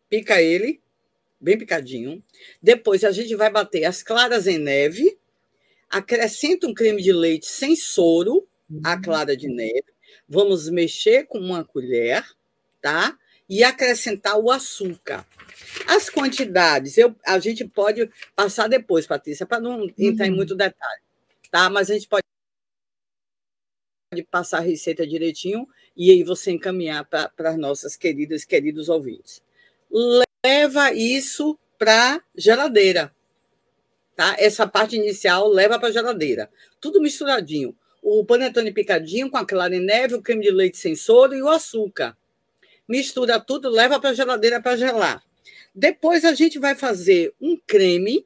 [0.09, 0.81] pica ele,
[1.39, 2.23] bem picadinho.
[2.61, 5.17] Depois a gente vai bater as claras em neve,
[5.89, 8.47] acrescenta um creme de leite sem soro,
[8.83, 9.85] a clara de neve.
[10.27, 12.25] Vamos mexer com uma colher,
[12.81, 13.17] tá?
[13.47, 15.25] E acrescentar o açúcar.
[15.87, 20.33] As quantidades, eu, a gente pode passar depois, Patrícia, para não entrar uhum.
[20.33, 21.01] em muito detalhe,
[21.51, 21.69] tá?
[21.69, 22.23] Mas a gente pode
[24.13, 29.41] de passar a receita direitinho e aí você encaminhar para as nossas queridas queridos ouvintes.
[30.43, 33.13] Leva isso para geladeira,
[34.15, 34.35] tá?
[34.37, 37.75] Essa parte inicial leva para geladeira, tudo misturadinho.
[38.01, 41.41] O panetone picadinho com a clara em neve, o creme de leite sem soro e
[41.41, 42.15] o açúcar.
[42.87, 45.23] Mistura tudo, leva para a geladeira para gelar.
[45.73, 48.23] Depois a gente vai fazer um creme,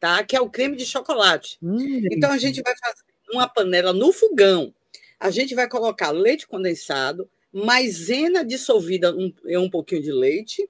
[0.00, 0.24] tá?
[0.24, 1.58] Que é o creme de chocolate.
[1.62, 4.72] Hum, então a gente vai fazer uma panela no fogão
[5.18, 10.68] a gente vai colocar leite condensado, maisena dissolvida um, em um pouquinho de leite,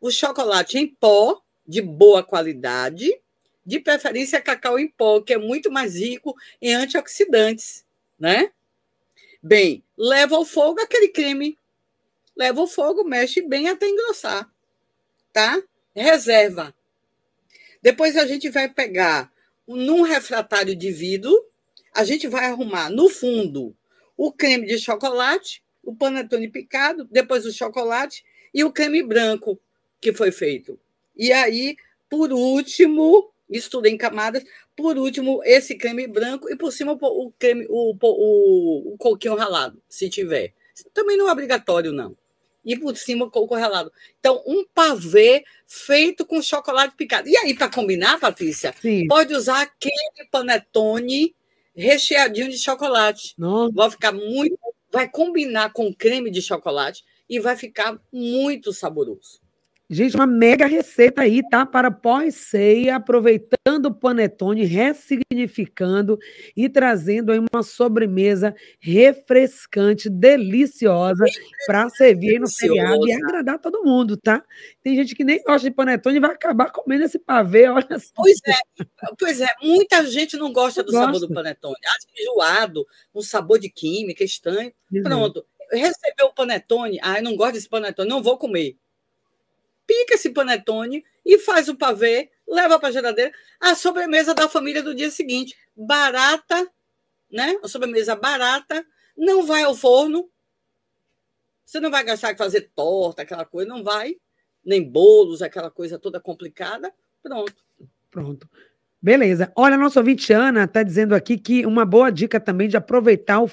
[0.00, 3.08] o chocolate em pó de boa qualidade,
[3.64, 7.84] de preferência cacau em pó, que é muito mais rico em antioxidantes,
[8.18, 8.50] né?
[9.42, 11.56] Bem, leva ao fogo aquele creme.
[12.36, 14.50] Leva ao fogo, mexe bem até engrossar,
[15.32, 15.62] tá?
[15.94, 16.74] Reserva.
[17.82, 19.30] Depois a gente vai pegar
[19.66, 21.49] num refratário de vidro,
[21.94, 23.74] a gente vai arrumar no fundo
[24.16, 29.58] o creme de chocolate, o panetone picado, depois o chocolate e o creme branco
[30.00, 30.78] que foi feito.
[31.16, 31.76] E aí,
[32.08, 34.44] por último, isso tudo em camadas,
[34.76, 39.82] por último, esse creme branco e por cima o creme, o, o, o coquinho ralado,
[39.88, 40.54] se tiver.
[40.94, 42.16] Também não é obrigatório, não.
[42.64, 43.90] E por cima o coco ralado.
[44.18, 47.28] Então, um pavê feito com chocolate picado.
[47.28, 49.06] E aí, para combinar, Patrícia, Sim.
[49.06, 51.34] pode usar aquele panetone
[51.74, 53.34] recheadinho de chocolate.
[53.38, 53.72] Nossa.
[53.74, 54.58] Vai ficar muito.
[54.92, 59.39] Vai combinar com creme de chocolate e vai ficar muito saboroso.
[59.92, 61.66] Gente, uma mega receita aí, tá?
[61.66, 66.16] Para pós-ceia, aproveitando o panetone, ressignificando
[66.56, 71.24] e trazendo aí uma sobremesa refrescante, deliciosa,
[71.66, 74.44] para servir aí no feriado e agradar todo mundo, tá?
[74.80, 78.12] Tem gente que nem gosta de panetone e vai acabar comendo esse pavê, olha só.
[78.14, 78.84] Pois é,
[79.18, 81.06] pois é, muita gente não gosta do gosta.
[81.06, 81.74] sabor do panetone.
[81.84, 84.72] Acha enjoado, um sabor de química estranho.
[84.92, 85.02] Uhum.
[85.02, 88.76] Pronto, recebeu o panetone, ah, eu não gosto desse panetone, não vou comer
[89.90, 93.32] pica esse panetone e faz o pavê, leva para a geladeira.
[93.58, 95.56] A sobremesa da família do dia seguinte.
[95.76, 96.70] Barata,
[97.28, 97.58] né?
[97.60, 100.30] A sobremesa barata, não vai ao forno,
[101.64, 104.16] Você não vai gastar com fazer torta, aquela coisa, não vai,
[104.64, 106.92] nem bolos, aquela coisa toda complicada.
[107.20, 107.64] Pronto.
[108.10, 108.48] Pronto.
[109.02, 109.52] Beleza.
[109.56, 113.50] Olha, nossa ouvinte Ana está dizendo aqui que uma boa dica também de aproveitar o.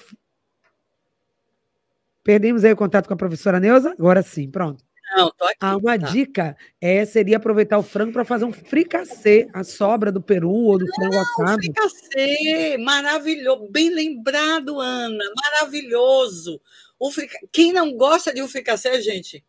[2.23, 3.91] Perdemos aí o contato com a professora Neuza?
[3.91, 4.83] Agora sim, pronto.
[5.15, 5.57] Não, tô aqui.
[5.61, 6.07] Ah, uma tá.
[6.07, 10.77] dica é, seria aproveitar o frango para fazer um fricassê, a sobra do peru ou
[10.77, 11.61] do Não, frango assado.
[11.61, 16.59] Fricassê, maravilhoso, bem lembrado, Ana, maravilhoso.
[16.99, 17.37] O frica...
[17.51, 19.43] Quem não gosta de um fricassê, gente,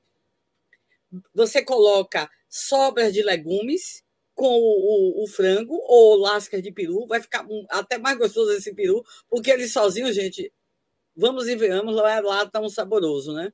[1.34, 7.20] você coloca sobras de legumes com o, o, o, frango ou lascas de peru, vai
[7.20, 10.52] ficar até mais gostoso esse peru, porque ele sozinho, gente,
[11.16, 13.52] vamos e venhamos, lá, lá tá um saboroso, né?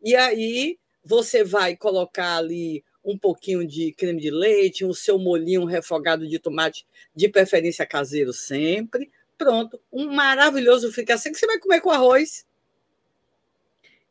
[0.00, 5.64] E aí você vai colocar ali um pouquinho de creme de leite, o seu molhinho
[5.64, 9.10] refogado de tomate, de preferência caseiro sempre.
[9.38, 12.44] Pronto, um maravilhoso fricassê que você vai comer com arroz.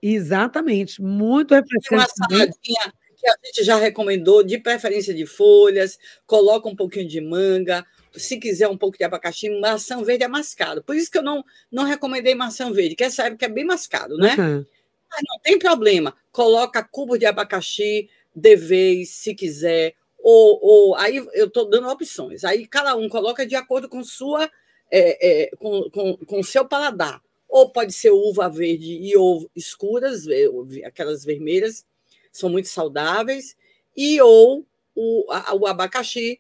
[0.02, 1.94] Exatamente, muito refrescante.
[1.94, 7.20] Uma saladinha que a gente já recomendou, de preferência de folhas, coloca um pouquinho de
[7.20, 10.84] manga, se quiser um pouco de abacaxi, maçã verde é mascado.
[10.84, 14.18] Por isso que eu não, não recomendei maçã verde, que essa época é bem mascado,
[14.18, 14.36] né?
[14.38, 14.66] Uhum.
[15.10, 16.16] Mas não tem problema.
[16.32, 19.96] Coloca cubo de abacaxi de vez, se quiser.
[20.18, 22.44] Ou, ou aí eu estou dando opções.
[22.44, 24.50] Aí cada um coloca de acordo com sua
[24.92, 27.22] é, é, com, com, com seu paladar.
[27.48, 30.26] Ou pode ser uva verde e ovo escuras,
[30.86, 31.86] aquelas vermelhas,
[32.32, 33.58] são muito saudáveis,
[33.98, 36.40] e ou o, o abacaxi,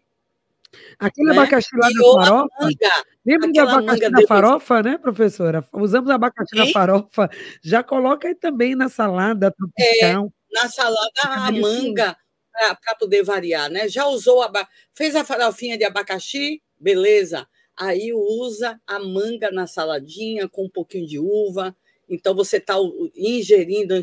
[0.99, 1.37] Aquele né?
[1.37, 2.47] abacaxi lá da farofa.
[2.61, 3.05] Manga,
[3.37, 5.63] lembra do abacaxi da farofa, né, professora?
[5.73, 7.29] Usamos abacaxi na farofa.
[7.63, 10.25] Já coloca aí também na salada tropical.
[10.25, 12.17] É, na salada a manga,
[12.51, 13.87] para poder variar, né?
[13.87, 14.67] Já usou, aba...
[14.93, 17.47] fez a farofinha de abacaxi, beleza.
[17.77, 21.75] Aí usa a manga na saladinha com um pouquinho de uva.
[22.09, 22.75] Então, você está
[23.15, 23.93] ingerindo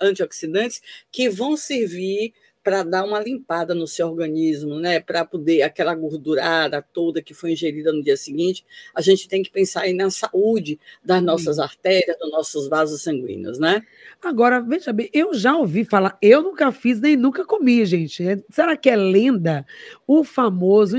[0.00, 0.80] antioxidantes
[1.12, 5.00] que vão servir para dar uma limpada no seu organismo, né?
[5.00, 9.50] Para poder aquela gordurada toda que foi ingerida no dia seguinte, a gente tem que
[9.50, 11.62] pensar aí na saúde das nossas Sim.
[11.62, 13.82] artérias, dos nossos vasos sanguíneos, né?
[14.22, 18.22] Agora, veja bem, eu já ouvi falar, eu nunca fiz nem nunca comi, gente.
[18.22, 19.66] É, será que é lenda
[20.06, 20.96] o famoso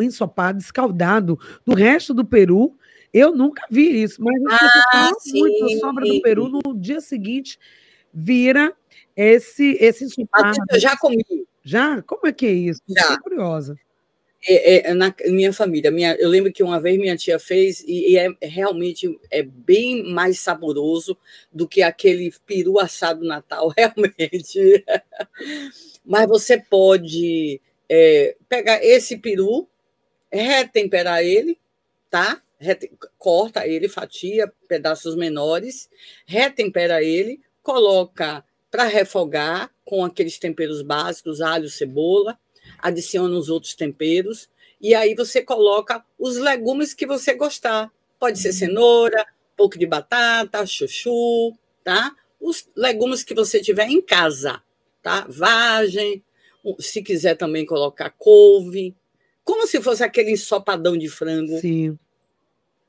[0.00, 2.76] ensopado escaldado do resto do Peru?
[3.12, 4.40] Eu nunca vi isso, mas
[4.92, 7.58] ah, muito sobra do Peru no dia seguinte
[8.12, 8.74] vira
[9.16, 10.56] esse, esse ensopado.
[10.70, 11.24] Eu já comi.
[11.62, 12.02] Já?
[12.02, 12.82] Como é que é isso?
[12.88, 13.02] Já.
[13.02, 13.76] Estou curiosa.
[14.44, 18.12] É, é, na minha família, minha, eu lembro que uma vez minha tia fez e,
[18.12, 21.16] e é realmente é bem mais saboroso
[21.52, 24.84] do que aquele peru assado Natal, realmente.
[26.04, 29.68] Mas você pode é, pegar esse peru,
[30.32, 31.56] retemperar ele,
[32.10, 32.42] tá?
[33.18, 35.88] corta ele, fatia, pedaços menores,
[36.24, 42.38] retempera ele, coloca para refogar com aqueles temperos básicos, alho, cebola,
[42.78, 44.48] adiciona os outros temperos
[44.80, 47.92] e aí você coloca os legumes que você gostar.
[48.18, 49.26] Pode ser cenoura,
[49.58, 51.54] pouco de batata, chuchu,
[51.84, 52.16] tá?
[52.40, 54.62] Os legumes que você tiver em casa,
[55.02, 55.26] tá?
[55.28, 56.24] Vagem,
[56.78, 58.96] se quiser também colocar couve,
[59.44, 61.58] como se fosse aquele ensopadão de frango.
[61.60, 61.98] Sim.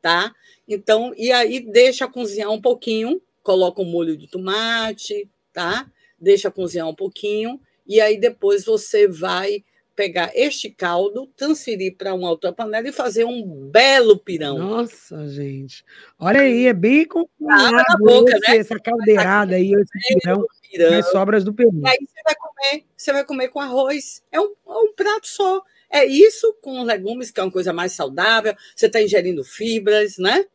[0.01, 0.33] Tá?
[0.65, 5.89] Então, e aí deixa cozinhar um pouquinho, coloca um molho de tomate, tá?
[6.19, 9.63] Deixa cozinhar um pouquinho e aí depois você vai
[9.95, 14.57] pegar este caldo, transferir para uma outra panela e fazer um belo pirão.
[14.57, 15.85] Nossa, gente.
[16.17, 18.57] Olha aí, é bem complicado ah, boca, esse, né?
[18.57, 20.99] essa caldeirada aí, esse pirão, pirão.
[20.99, 21.79] As sobras do peru.
[21.83, 24.23] E aí você vai comer, você vai comer com arroz.
[24.31, 25.61] É um, é um prato só.
[25.91, 28.55] É isso com legumes, que é uma coisa mais saudável.
[28.75, 30.45] Você está ingerindo fibras, né?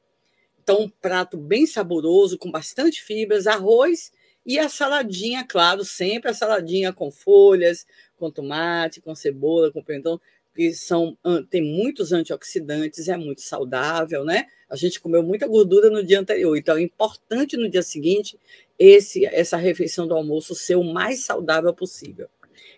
[0.60, 4.10] Então, um prato bem saboroso, com bastante fibras, arroz
[4.48, 10.18] e a saladinha, claro, sempre a saladinha com folhas, com tomate, com cebola, com pimentão,
[10.54, 11.18] que são,
[11.50, 14.46] tem muitos antioxidantes, é muito saudável, né?
[14.66, 18.38] A gente comeu muita gordura no dia anterior, então é importante no dia seguinte
[18.78, 22.26] esse, essa refeição do almoço ser o mais saudável possível.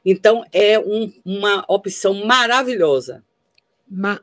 [0.05, 3.25] Então, é um, uma opção maravilhosa.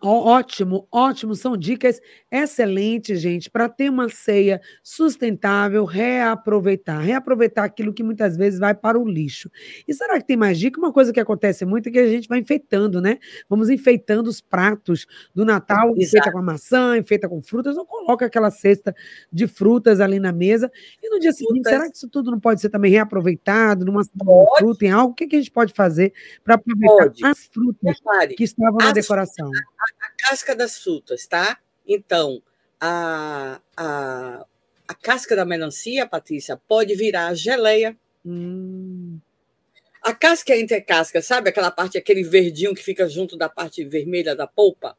[0.01, 1.35] Ótimo, ótimo.
[1.35, 1.99] São dicas
[2.31, 8.97] excelentes, gente, para ter uma ceia sustentável, reaproveitar, reaproveitar aquilo que muitas vezes vai para
[8.97, 9.51] o lixo.
[9.85, 10.79] E será que tem mais dica?
[10.79, 13.17] Uma coisa que acontece muito é que a gente vai enfeitando, né?
[13.49, 15.05] Vamos enfeitando os pratos
[15.35, 16.01] do Natal, Exato.
[16.01, 18.95] enfeita com a maçã, enfeita com frutas, ou coloca aquela cesta
[19.31, 20.71] de frutas ali na mesa.
[21.03, 21.73] E no dia seguinte, frutas.
[21.73, 24.03] será que isso tudo não pode ser também reaproveitado numa
[24.57, 25.11] fruta, em algo?
[25.11, 27.25] O que, que a gente pode fazer para aproveitar pode.
[27.25, 27.97] as frutas
[28.37, 29.51] que estavam na decoração?
[29.57, 31.59] A, a casca das frutas, tá?
[31.87, 32.41] Então,
[32.79, 34.45] a, a,
[34.87, 37.97] A casca da melancia, Patrícia, pode virar geleia.
[38.25, 39.19] Hum.
[40.01, 43.83] A casca é entre casca, sabe aquela parte, aquele verdinho que fica junto da parte
[43.83, 44.97] vermelha da polpa?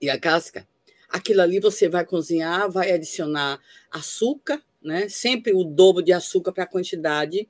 [0.00, 0.68] E a casca?
[1.08, 3.60] Aquilo ali você vai cozinhar, vai adicionar
[3.90, 5.08] açúcar, né?
[5.08, 7.48] Sempre o dobro de açúcar para a quantidade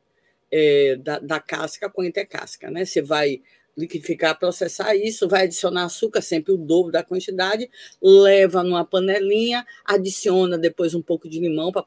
[0.51, 2.85] é, da, da, casca com a casca, né?
[2.85, 3.43] Você vai
[3.77, 7.69] liquidificar, processar isso, vai adicionar açúcar, sempre o dobro da quantidade,
[8.01, 11.85] leva numa panelinha, adiciona depois um pouco de limão para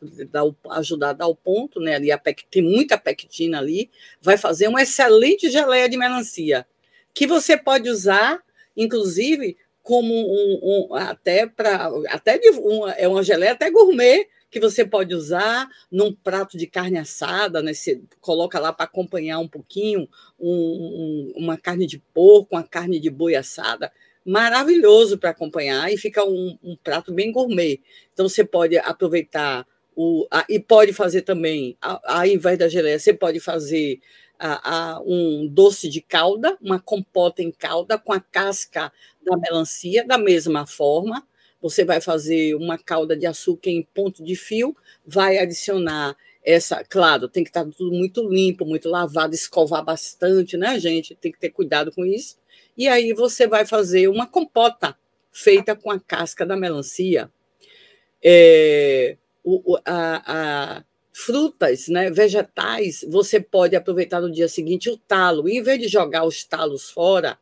[0.71, 1.95] ajudar a dar o ponto, né?
[1.95, 3.89] Ali a pec, tem muita pectina ali,
[4.21, 6.65] vai fazer uma excelente geleia de melancia,
[7.13, 8.41] que você pode usar,
[8.77, 9.57] inclusive,
[9.89, 14.85] como um, um até para até de, um, é uma geleia até gourmet que você
[14.85, 17.73] pode usar num prato de carne assada, né?
[17.73, 20.07] Você coloca lá para acompanhar um pouquinho
[20.39, 23.91] um, uma carne de porco, uma carne de boi assada,
[24.23, 27.81] maravilhoso para acompanhar e fica um, um, prato bem gourmet.
[28.13, 29.65] Então você pode aproveitar
[30.01, 33.99] o a, e pode fazer também, ao invés da geleia, você pode fazer
[34.39, 40.07] a, a, um doce de calda, uma compota em calda com a casca da melancia,
[40.07, 41.27] da mesma forma.
[41.61, 44.73] Você vai fazer uma calda de açúcar em ponto de fio,
[45.05, 50.79] vai adicionar essa, claro, tem que estar tudo muito limpo, muito lavado, escovar bastante, né,
[50.79, 51.13] gente?
[51.13, 52.37] Tem que ter cuidado com isso.
[52.77, 54.97] E aí você vai fazer uma compota
[55.29, 57.29] feita com a casca da melancia.
[58.23, 65.49] É, o, a, a, frutas, né, vegetais, você pode aproveitar no dia seguinte o talo.
[65.49, 67.37] Em vez de jogar os talos fora,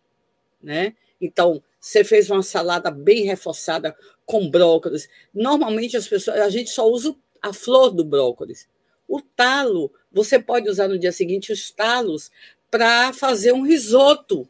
[0.61, 0.95] né?
[1.19, 3.95] Então, você fez uma salada bem reforçada
[4.25, 5.09] com brócolis.
[5.33, 8.67] Normalmente as pessoas, a gente só usa a flor do brócolis.
[9.07, 12.29] O talo, você pode usar no dia seguinte os talos
[12.69, 14.47] para fazer um risoto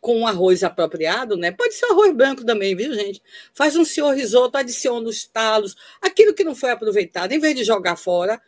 [0.00, 1.50] com um arroz apropriado, né?
[1.50, 3.22] Pode ser arroz branco também, viu, gente?
[3.52, 7.64] Faz um senhor risoto, adiciona os talos, aquilo que não foi aproveitado, em vez de
[7.64, 8.40] jogar fora,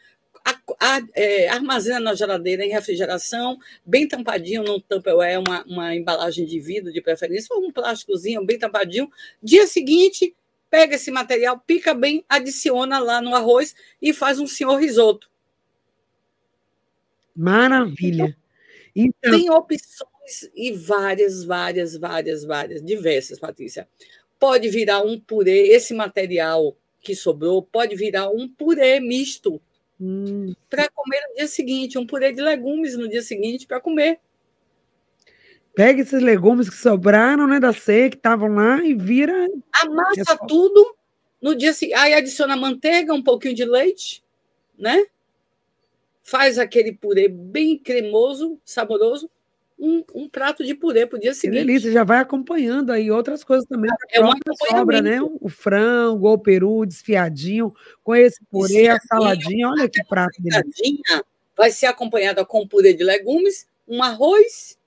[0.45, 6.47] a, a, é, armazena na geladeira em refrigeração, bem tampadinho num Tupperware, uma, uma embalagem
[6.47, 9.11] de vidro de preferência, ou um plásticozinho bem tampadinho.
[9.43, 10.35] Dia seguinte,
[10.71, 15.29] pega esse material, pica bem, adiciona lá no arroz e faz um senhor risoto.
[17.37, 18.37] Maravilha.
[18.95, 20.10] Então, tem opções
[20.55, 23.89] e várias, várias, várias, várias, diversas, Patrícia.
[24.39, 29.61] Pode virar um purê, esse material que sobrou pode virar um purê misto
[30.01, 30.55] Hum.
[30.71, 34.19] Para comer no dia seguinte, um purê de legumes no dia seguinte para comer.
[35.75, 39.47] Pega esses legumes que sobraram, né, da ceia, que estavam lá, e vira.
[39.73, 40.97] Amassa é tudo
[41.41, 41.99] no dia seguinte.
[41.99, 44.25] Aí adiciona manteiga, um pouquinho de leite,
[44.79, 45.07] né?
[46.23, 49.31] Faz aquele purê bem cremoso, saboroso
[49.81, 51.61] um, um, prato de purê para o dia seguinte.
[51.61, 53.91] Que delícia, já vai acompanhando aí outras coisas também.
[54.11, 54.37] É uma
[54.69, 55.19] sobra, né?
[55.23, 57.75] O frango, o peru desfiadinho,
[58.05, 61.25] com esse purê, a saladinha, olha que prato delicioso.
[61.57, 64.79] Vai ser acompanhada com purê de legumes, um arroz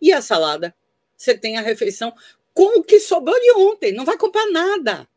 [0.00, 0.74] e a salada.
[1.16, 2.12] Você tem a refeição
[2.52, 5.08] com o que sobrou de ontem, não vai comprar nada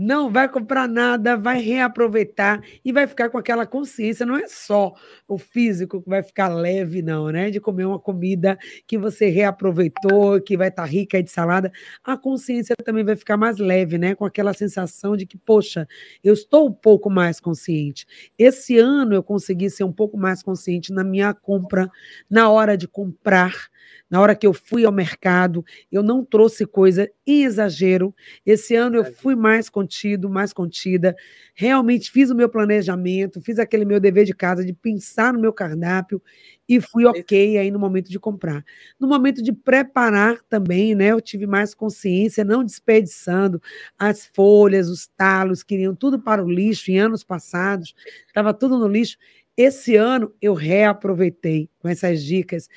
[0.00, 4.24] não vai comprar nada, vai reaproveitar e vai ficar com aquela consciência.
[4.24, 4.94] Não é só
[5.28, 7.50] o físico que vai ficar leve, não, né?
[7.50, 11.70] De comer uma comida que você reaproveitou, que vai estar tá rica de salada.
[12.02, 14.14] A consciência também vai ficar mais leve, né?
[14.14, 15.86] Com aquela sensação de que, poxa,
[16.24, 18.06] eu estou um pouco mais consciente.
[18.38, 21.90] Esse ano eu consegui ser um pouco mais consciente na minha compra,
[22.30, 23.68] na hora de comprar
[24.10, 28.14] na hora que eu fui ao mercado, eu não trouxe coisa em exagero.
[28.44, 31.14] Esse ano eu fui mais contido, mais contida.
[31.54, 35.52] Realmente fiz o meu planejamento, fiz aquele meu dever de casa de pensar no meu
[35.52, 36.20] cardápio
[36.68, 38.64] e fui ok aí no momento de comprar.
[38.98, 41.08] No momento de preparar também, né?
[41.08, 43.60] Eu tive mais consciência, não desperdiçando
[43.98, 47.94] as folhas, os talos, queriam tudo para o lixo em anos passados,
[48.26, 49.16] estava tudo no lixo.
[49.56, 52.68] Esse ano eu reaproveitei com essas dicas.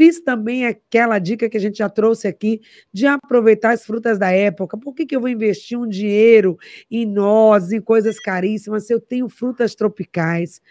[0.00, 4.30] Fiz também aquela dica que a gente já trouxe aqui de aproveitar as frutas da
[4.30, 4.78] época.
[4.78, 6.56] Por que, que eu vou investir um dinheiro
[6.90, 10.62] em nozes, em coisas caríssimas, se eu tenho frutas tropicais?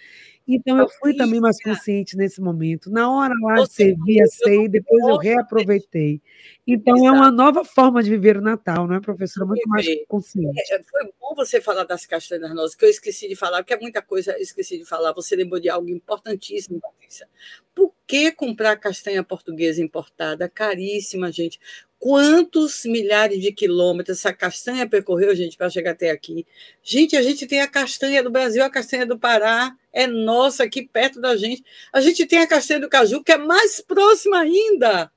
[0.52, 2.90] Então, eu fui também mais consciente nesse momento.
[2.90, 6.20] Na hora lá de servir a ceia, depois eu reaproveitei.
[6.66, 7.08] Então, Exato.
[7.08, 9.46] é uma nova forma de viver o Natal, não é, professora?
[9.46, 10.60] Muito mais consciente.
[10.72, 13.80] É, foi bom você falar das castanhas nozes, que eu esqueci de falar, porque é
[13.80, 15.14] muita coisa eu esqueci de falar.
[15.14, 17.28] Você lembrou de algo importantíssimo, Patrícia.
[17.76, 20.50] Por que comprar castanha portuguesa importada?
[20.50, 21.60] Caríssima, gente.
[22.00, 26.48] Quantos milhares de quilômetros essa castanha percorreu, gente, para chegar até aqui?
[26.82, 30.82] Gente, a gente tem a castanha do Brasil, a castanha do Pará, é nossa, aqui
[30.82, 31.62] perto da gente.
[31.92, 35.12] A gente tem a castanha do caju, que é mais próxima ainda.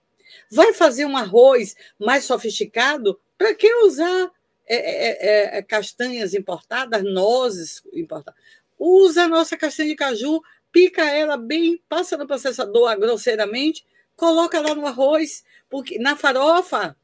[0.51, 3.19] Vai fazer um arroz mais sofisticado?
[3.39, 4.33] Para que usar
[4.67, 8.41] é, é, é, é, castanhas importadas, nozes importadas.
[8.77, 13.85] Usa a nossa castanha de caju, pica ela bem, passa no processador grosseiramente,
[14.17, 16.97] coloca lá no arroz, porque na farofa,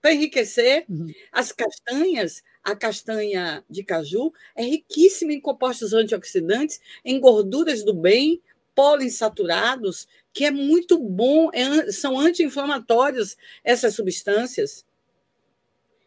[0.00, 0.84] para enriquecer.
[0.88, 1.08] Uhum.
[1.32, 8.40] As castanhas, a castanha de caju é riquíssima em compostos antioxidantes, em gorduras do bem,
[8.74, 14.86] poliinsaturados, que é muito bom, é, são anti-inflamatórios essas substâncias.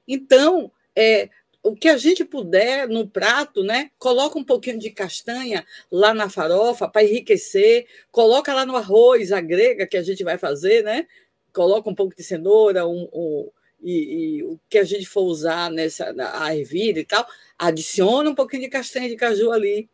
[0.07, 1.29] Então, é,
[1.64, 3.91] o que a gente puder no prato, né?
[3.99, 9.39] Coloca um pouquinho de castanha lá na farofa para enriquecer, coloca lá no arroz, a
[9.39, 11.07] grega que a gente vai fazer, né?
[11.53, 13.49] Coloca um pouco de cenoura, um, um
[13.84, 17.26] e, e, o que a gente for usar nessa a ervilha e tal,
[17.57, 19.89] adiciona um pouquinho de castanha de caju ali.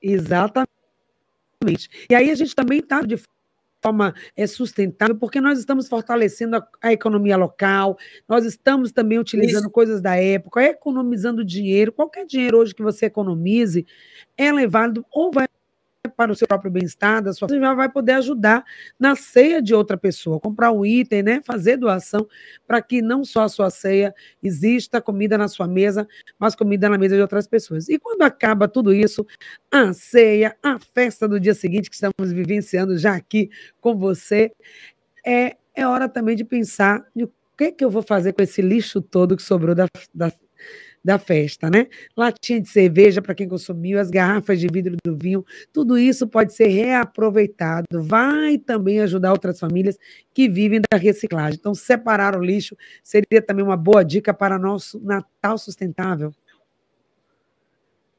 [0.00, 0.68] Exatamente.
[2.10, 3.16] E aí a gente também está de
[3.82, 9.64] forma é, sustentável, porque nós estamos fortalecendo a, a economia local, nós estamos também utilizando
[9.64, 9.70] Isso.
[9.70, 11.92] coisas da época, economizando dinheiro.
[11.92, 13.86] Qualquer dinheiro hoje que você economize
[14.36, 15.46] é levado ou vai
[16.16, 18.64] para o seu próprio bem-estar, da sua você já vai poder ajudar
[18.98, 22.26] na ceia de outra pessoa, comprar um item, né, fazer doação
[22.66, 26.98] para que não só a sua ceia exista comida na sua mesa, mas comida na
[26.98, 27.88] mesa de outras pessoas.
[27.88, 29.24] E quando acaba tudo isso,
[29.70, 33.48] a ceia, a festa do dia seguinte que estamos vivenciando já aqui
[33.80, 34.50] com você,
[35.24, 39.00] é, é hora também de pensar no que, que eu vou fazer com esse lixo
[39.00, 40.32] todo que sobrou da, da
[41.04, 41.86] da festa, né?
[42.16, 46.52] Latinha de cerveja para quem consumiu, as garrafas de vidro do vinho, tudo isso pode
[46.54, 47.86] ser reaproveitado.
[47.92, 49.98] Vai também ajudar outras famílias
[50.34, 51.58] que vivem da reciclagem.
[51.58, 56.32] Então, separar o lixo seria também uma boa dica para nosso Natal sustentável.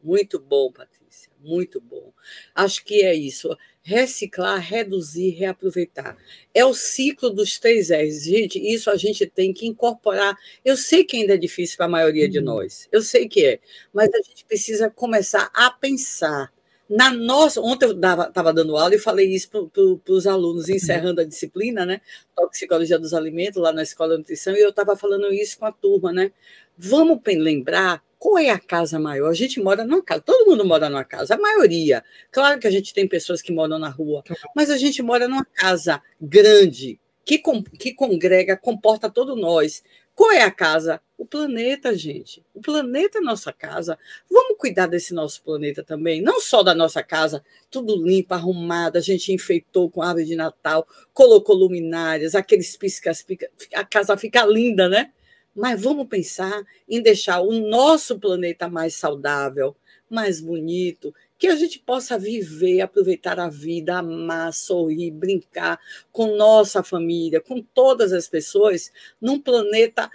[0.04, 2.12] Muito bom, Patrícia, muito bom.
[2.54, 6.18] Acho que é isso reciclar, reduzir, reaproveitar.
[6.54, 8.24] É o ciclo dos três R's.
[8.24, 10.38] Gente, isso a gente tem que incorporar.
[10.64, 12.46] Eu sei que ainda é difícil para a maioria de uhum.
[12.46, 13.60] nós, eu sei que é,
[13.94, 16.52] mas a gente precisa começar a pensar.
[16.90, 21.24] Na nossa, ontem eu estava dando aula e falei isso para os alunos, encerrando a
[21.24, 22.02] disciplina, né?
[22.36, 25.72] Toxicologia dos alimentos, lá na Escola de Nutrição, e eu estava falando isso com a
[25.72, 26.32] turma, né?
[26.78, 29.30] Vamos lembrar qual é a casa maior?
[29.30, 32.02] A gente mora numa casa, todo mundo mora numa casa, a maioria.
[32.32, 34.24] Claro que a gente tem pessoas que moram na rua,
[34.56, 39.84] mas a gente mora numa casa grande, que, com, que congrega, comporta todos nós.
[40.16, 41.02] Qual é a casa?
[41.18, 42.42] O planeta, gente.
[42.54, 44.00] O planeta é nossa casa.
[44.32, 49.02] Vamos cuidar desse nosso planeta também, não só da nossa casa, tudo limpo, arrumado, a
[49.02, 53.26] gente enfeitou com árvore de Natal, colocou luminárias, aqueles piscas,
[53.74, 55.12] a casa fica linda, né?
[55.56, 59.76] Mas vamos pensar em deixar o nosso planeta mais saudável,
[60.10, 65.80] mais bonito, que a gente possa viver, aproveitar a vida, amar, sorrir, brincar
[66.12, 70.10] com nossa família, com todas as pessoas, num planeta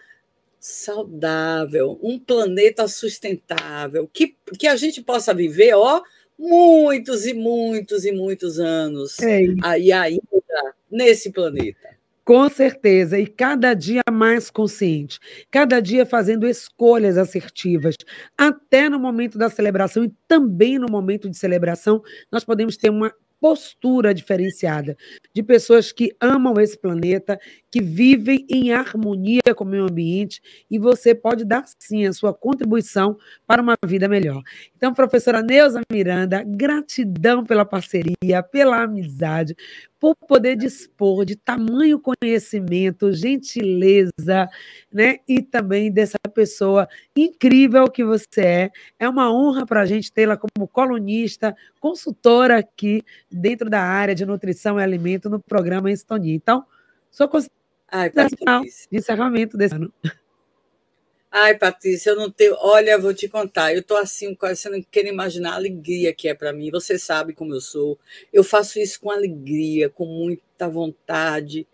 [0.60, 6.02] saudável, um planeta sustentável, que, que a gente possa viver, ó,
[6.38, 10.22] muitos e muitos e muitos anos é aí ainda
[10.90, 11.97] nesse planeta.
[12.28, 15.18] Com certeza, e cada dia mais consciente,
[15.50, 17.94] cada dia fazendo escolhas assertivas.
[18.36, 23.10] Até no momento da celebração e também no momento de celebração, nós podemos ter uma
[23.40, 24.94] postura diferenciada
[25.34, 27.38] de pessoas que amam esse planeta,
[27.70, 30.40] que vivem em harmonia com o meio ambiente
[30.70, 33.16] e você pode dar sim a sua contribuição
[33.46, 34.42] para uma vida melhor.
[34.76, 39.54] Então, professora Neuza Miranda, gratidão pela parceria, pela amizade,
[40.00, 44.48] por poder dispor de tamanho conhecimento, gentileza,
[44.92, 45.18] né?
[45.26, 48.70] E também dessa pessoa incrível que você é.
[48.98, 54.24] É uma honra para a gente tê-la como colunista, consultora aqui dentro da área de
[54.24, 56.34] nutrição e alimento no programa Estonia.
[56.34, 56.64] Então,
[57.10, 57.57] sua consideração
[58.90, 59.92] de encerramento desse ano.
[61.30, 62.56] Ai, Patrícia, eu não tenho.
[62.58, 63.74] Olha, vou te contar.
[63.74, 66.70] Eu estou assim, quase não quero imaginar a alegria que é para mim.
[66.70, 67.98] Você sabe como eu sou.
[68.32, 71.66] Eu faço isso com alegria, com muita vontade,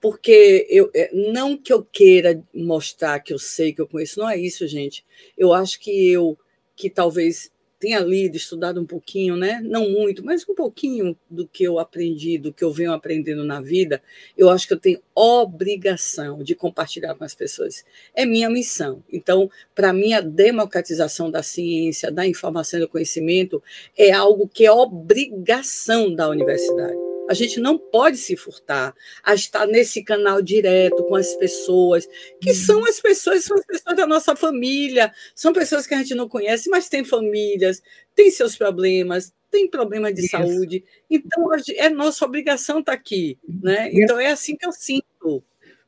[0.00, 4.28] porque eu é, não que eu queira mostrar que eu sei que eu conheço, não
[4.28, 5.04] é isso, gente.
[5.36, 6.38] Eu acho que eu,
[6.74, 7.52] que talvez
[7.82, 9.60] tenha lido, estudado um pouquinho, né?
[9.60, 13.60] Não muito, mas um pouquinho do que eu aprendi, do que eu venho aprendendo na
[13.60, 14.00] vida,
[14.38, 17.84] eu acho que eu tenho obrigação de compartilhar com as pessoas.
[18.14, 19.02] É minha missão.
[19.12, 23.60] Então, para mim, a democratização da ciência, da informação e do conhecimento
[23.98, 27.11] é algo que é obrigação da universidade.
[27.32, 32.06] A gente não pode se furtar a estar nesse canal direto com as pessoas,
[32.38, 32.54] que uhum.
[32.54, 36.28] são as pessoas, são as pessoas da nossa família, são pessoas que a gente não
[36.28, 37.82] conhece, mas têm famílias,
[38.14, 40.30] têm seus problemas, têm problema de Isso.
[40.32, 40.84] saúde.
[41.08, 43.38] Então, é nossa obrigação estar aqui.
[43.48, 43.88] Né?
[43.94, 45.42] Então, é assim que eu sinto.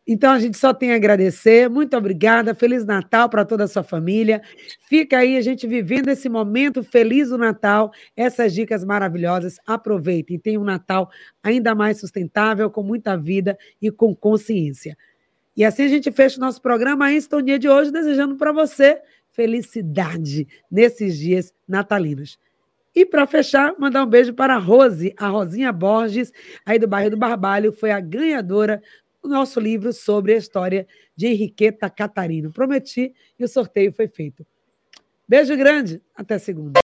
[0.06, 1.68] Então a gente só tem a agradecer.
[1.70, 2.54] Muito obrigada.
[2.54, 4.42] Feliz Natal para toda a sua família.
[4.88, 7.90] Fica aí a gente vivendo esse momento feliz do Natal.
[8.14, 9.56] Essas dicas maravilhosas.
[9.66, 10.38] Aproveitem.
[10.38, 11.10] Tenha um Natal
[11.42, 14.96] ainda mais sustentável, com muita vida e com consciência.
[15.56, 19.00] E assim a gente fecha o nosso programa em Estonia de hoje, desejando para você
[19.30, 22.38] felicidade nesses dias natalinos.
[22.94, 26.32] E para fechar, mandar um beijo para a Rose, a Rosinha Borges,
[26.64, 28.80] aí do bairro do Barbalho, foi a ganhadora
[29.28, 32.52] do nosso livro sobre a história de Henriqueta Catarino.
[32.52, 34.46] Prometi e o sorteio foi feito.
[35.26, 36.80] Beijo grande, até segunda.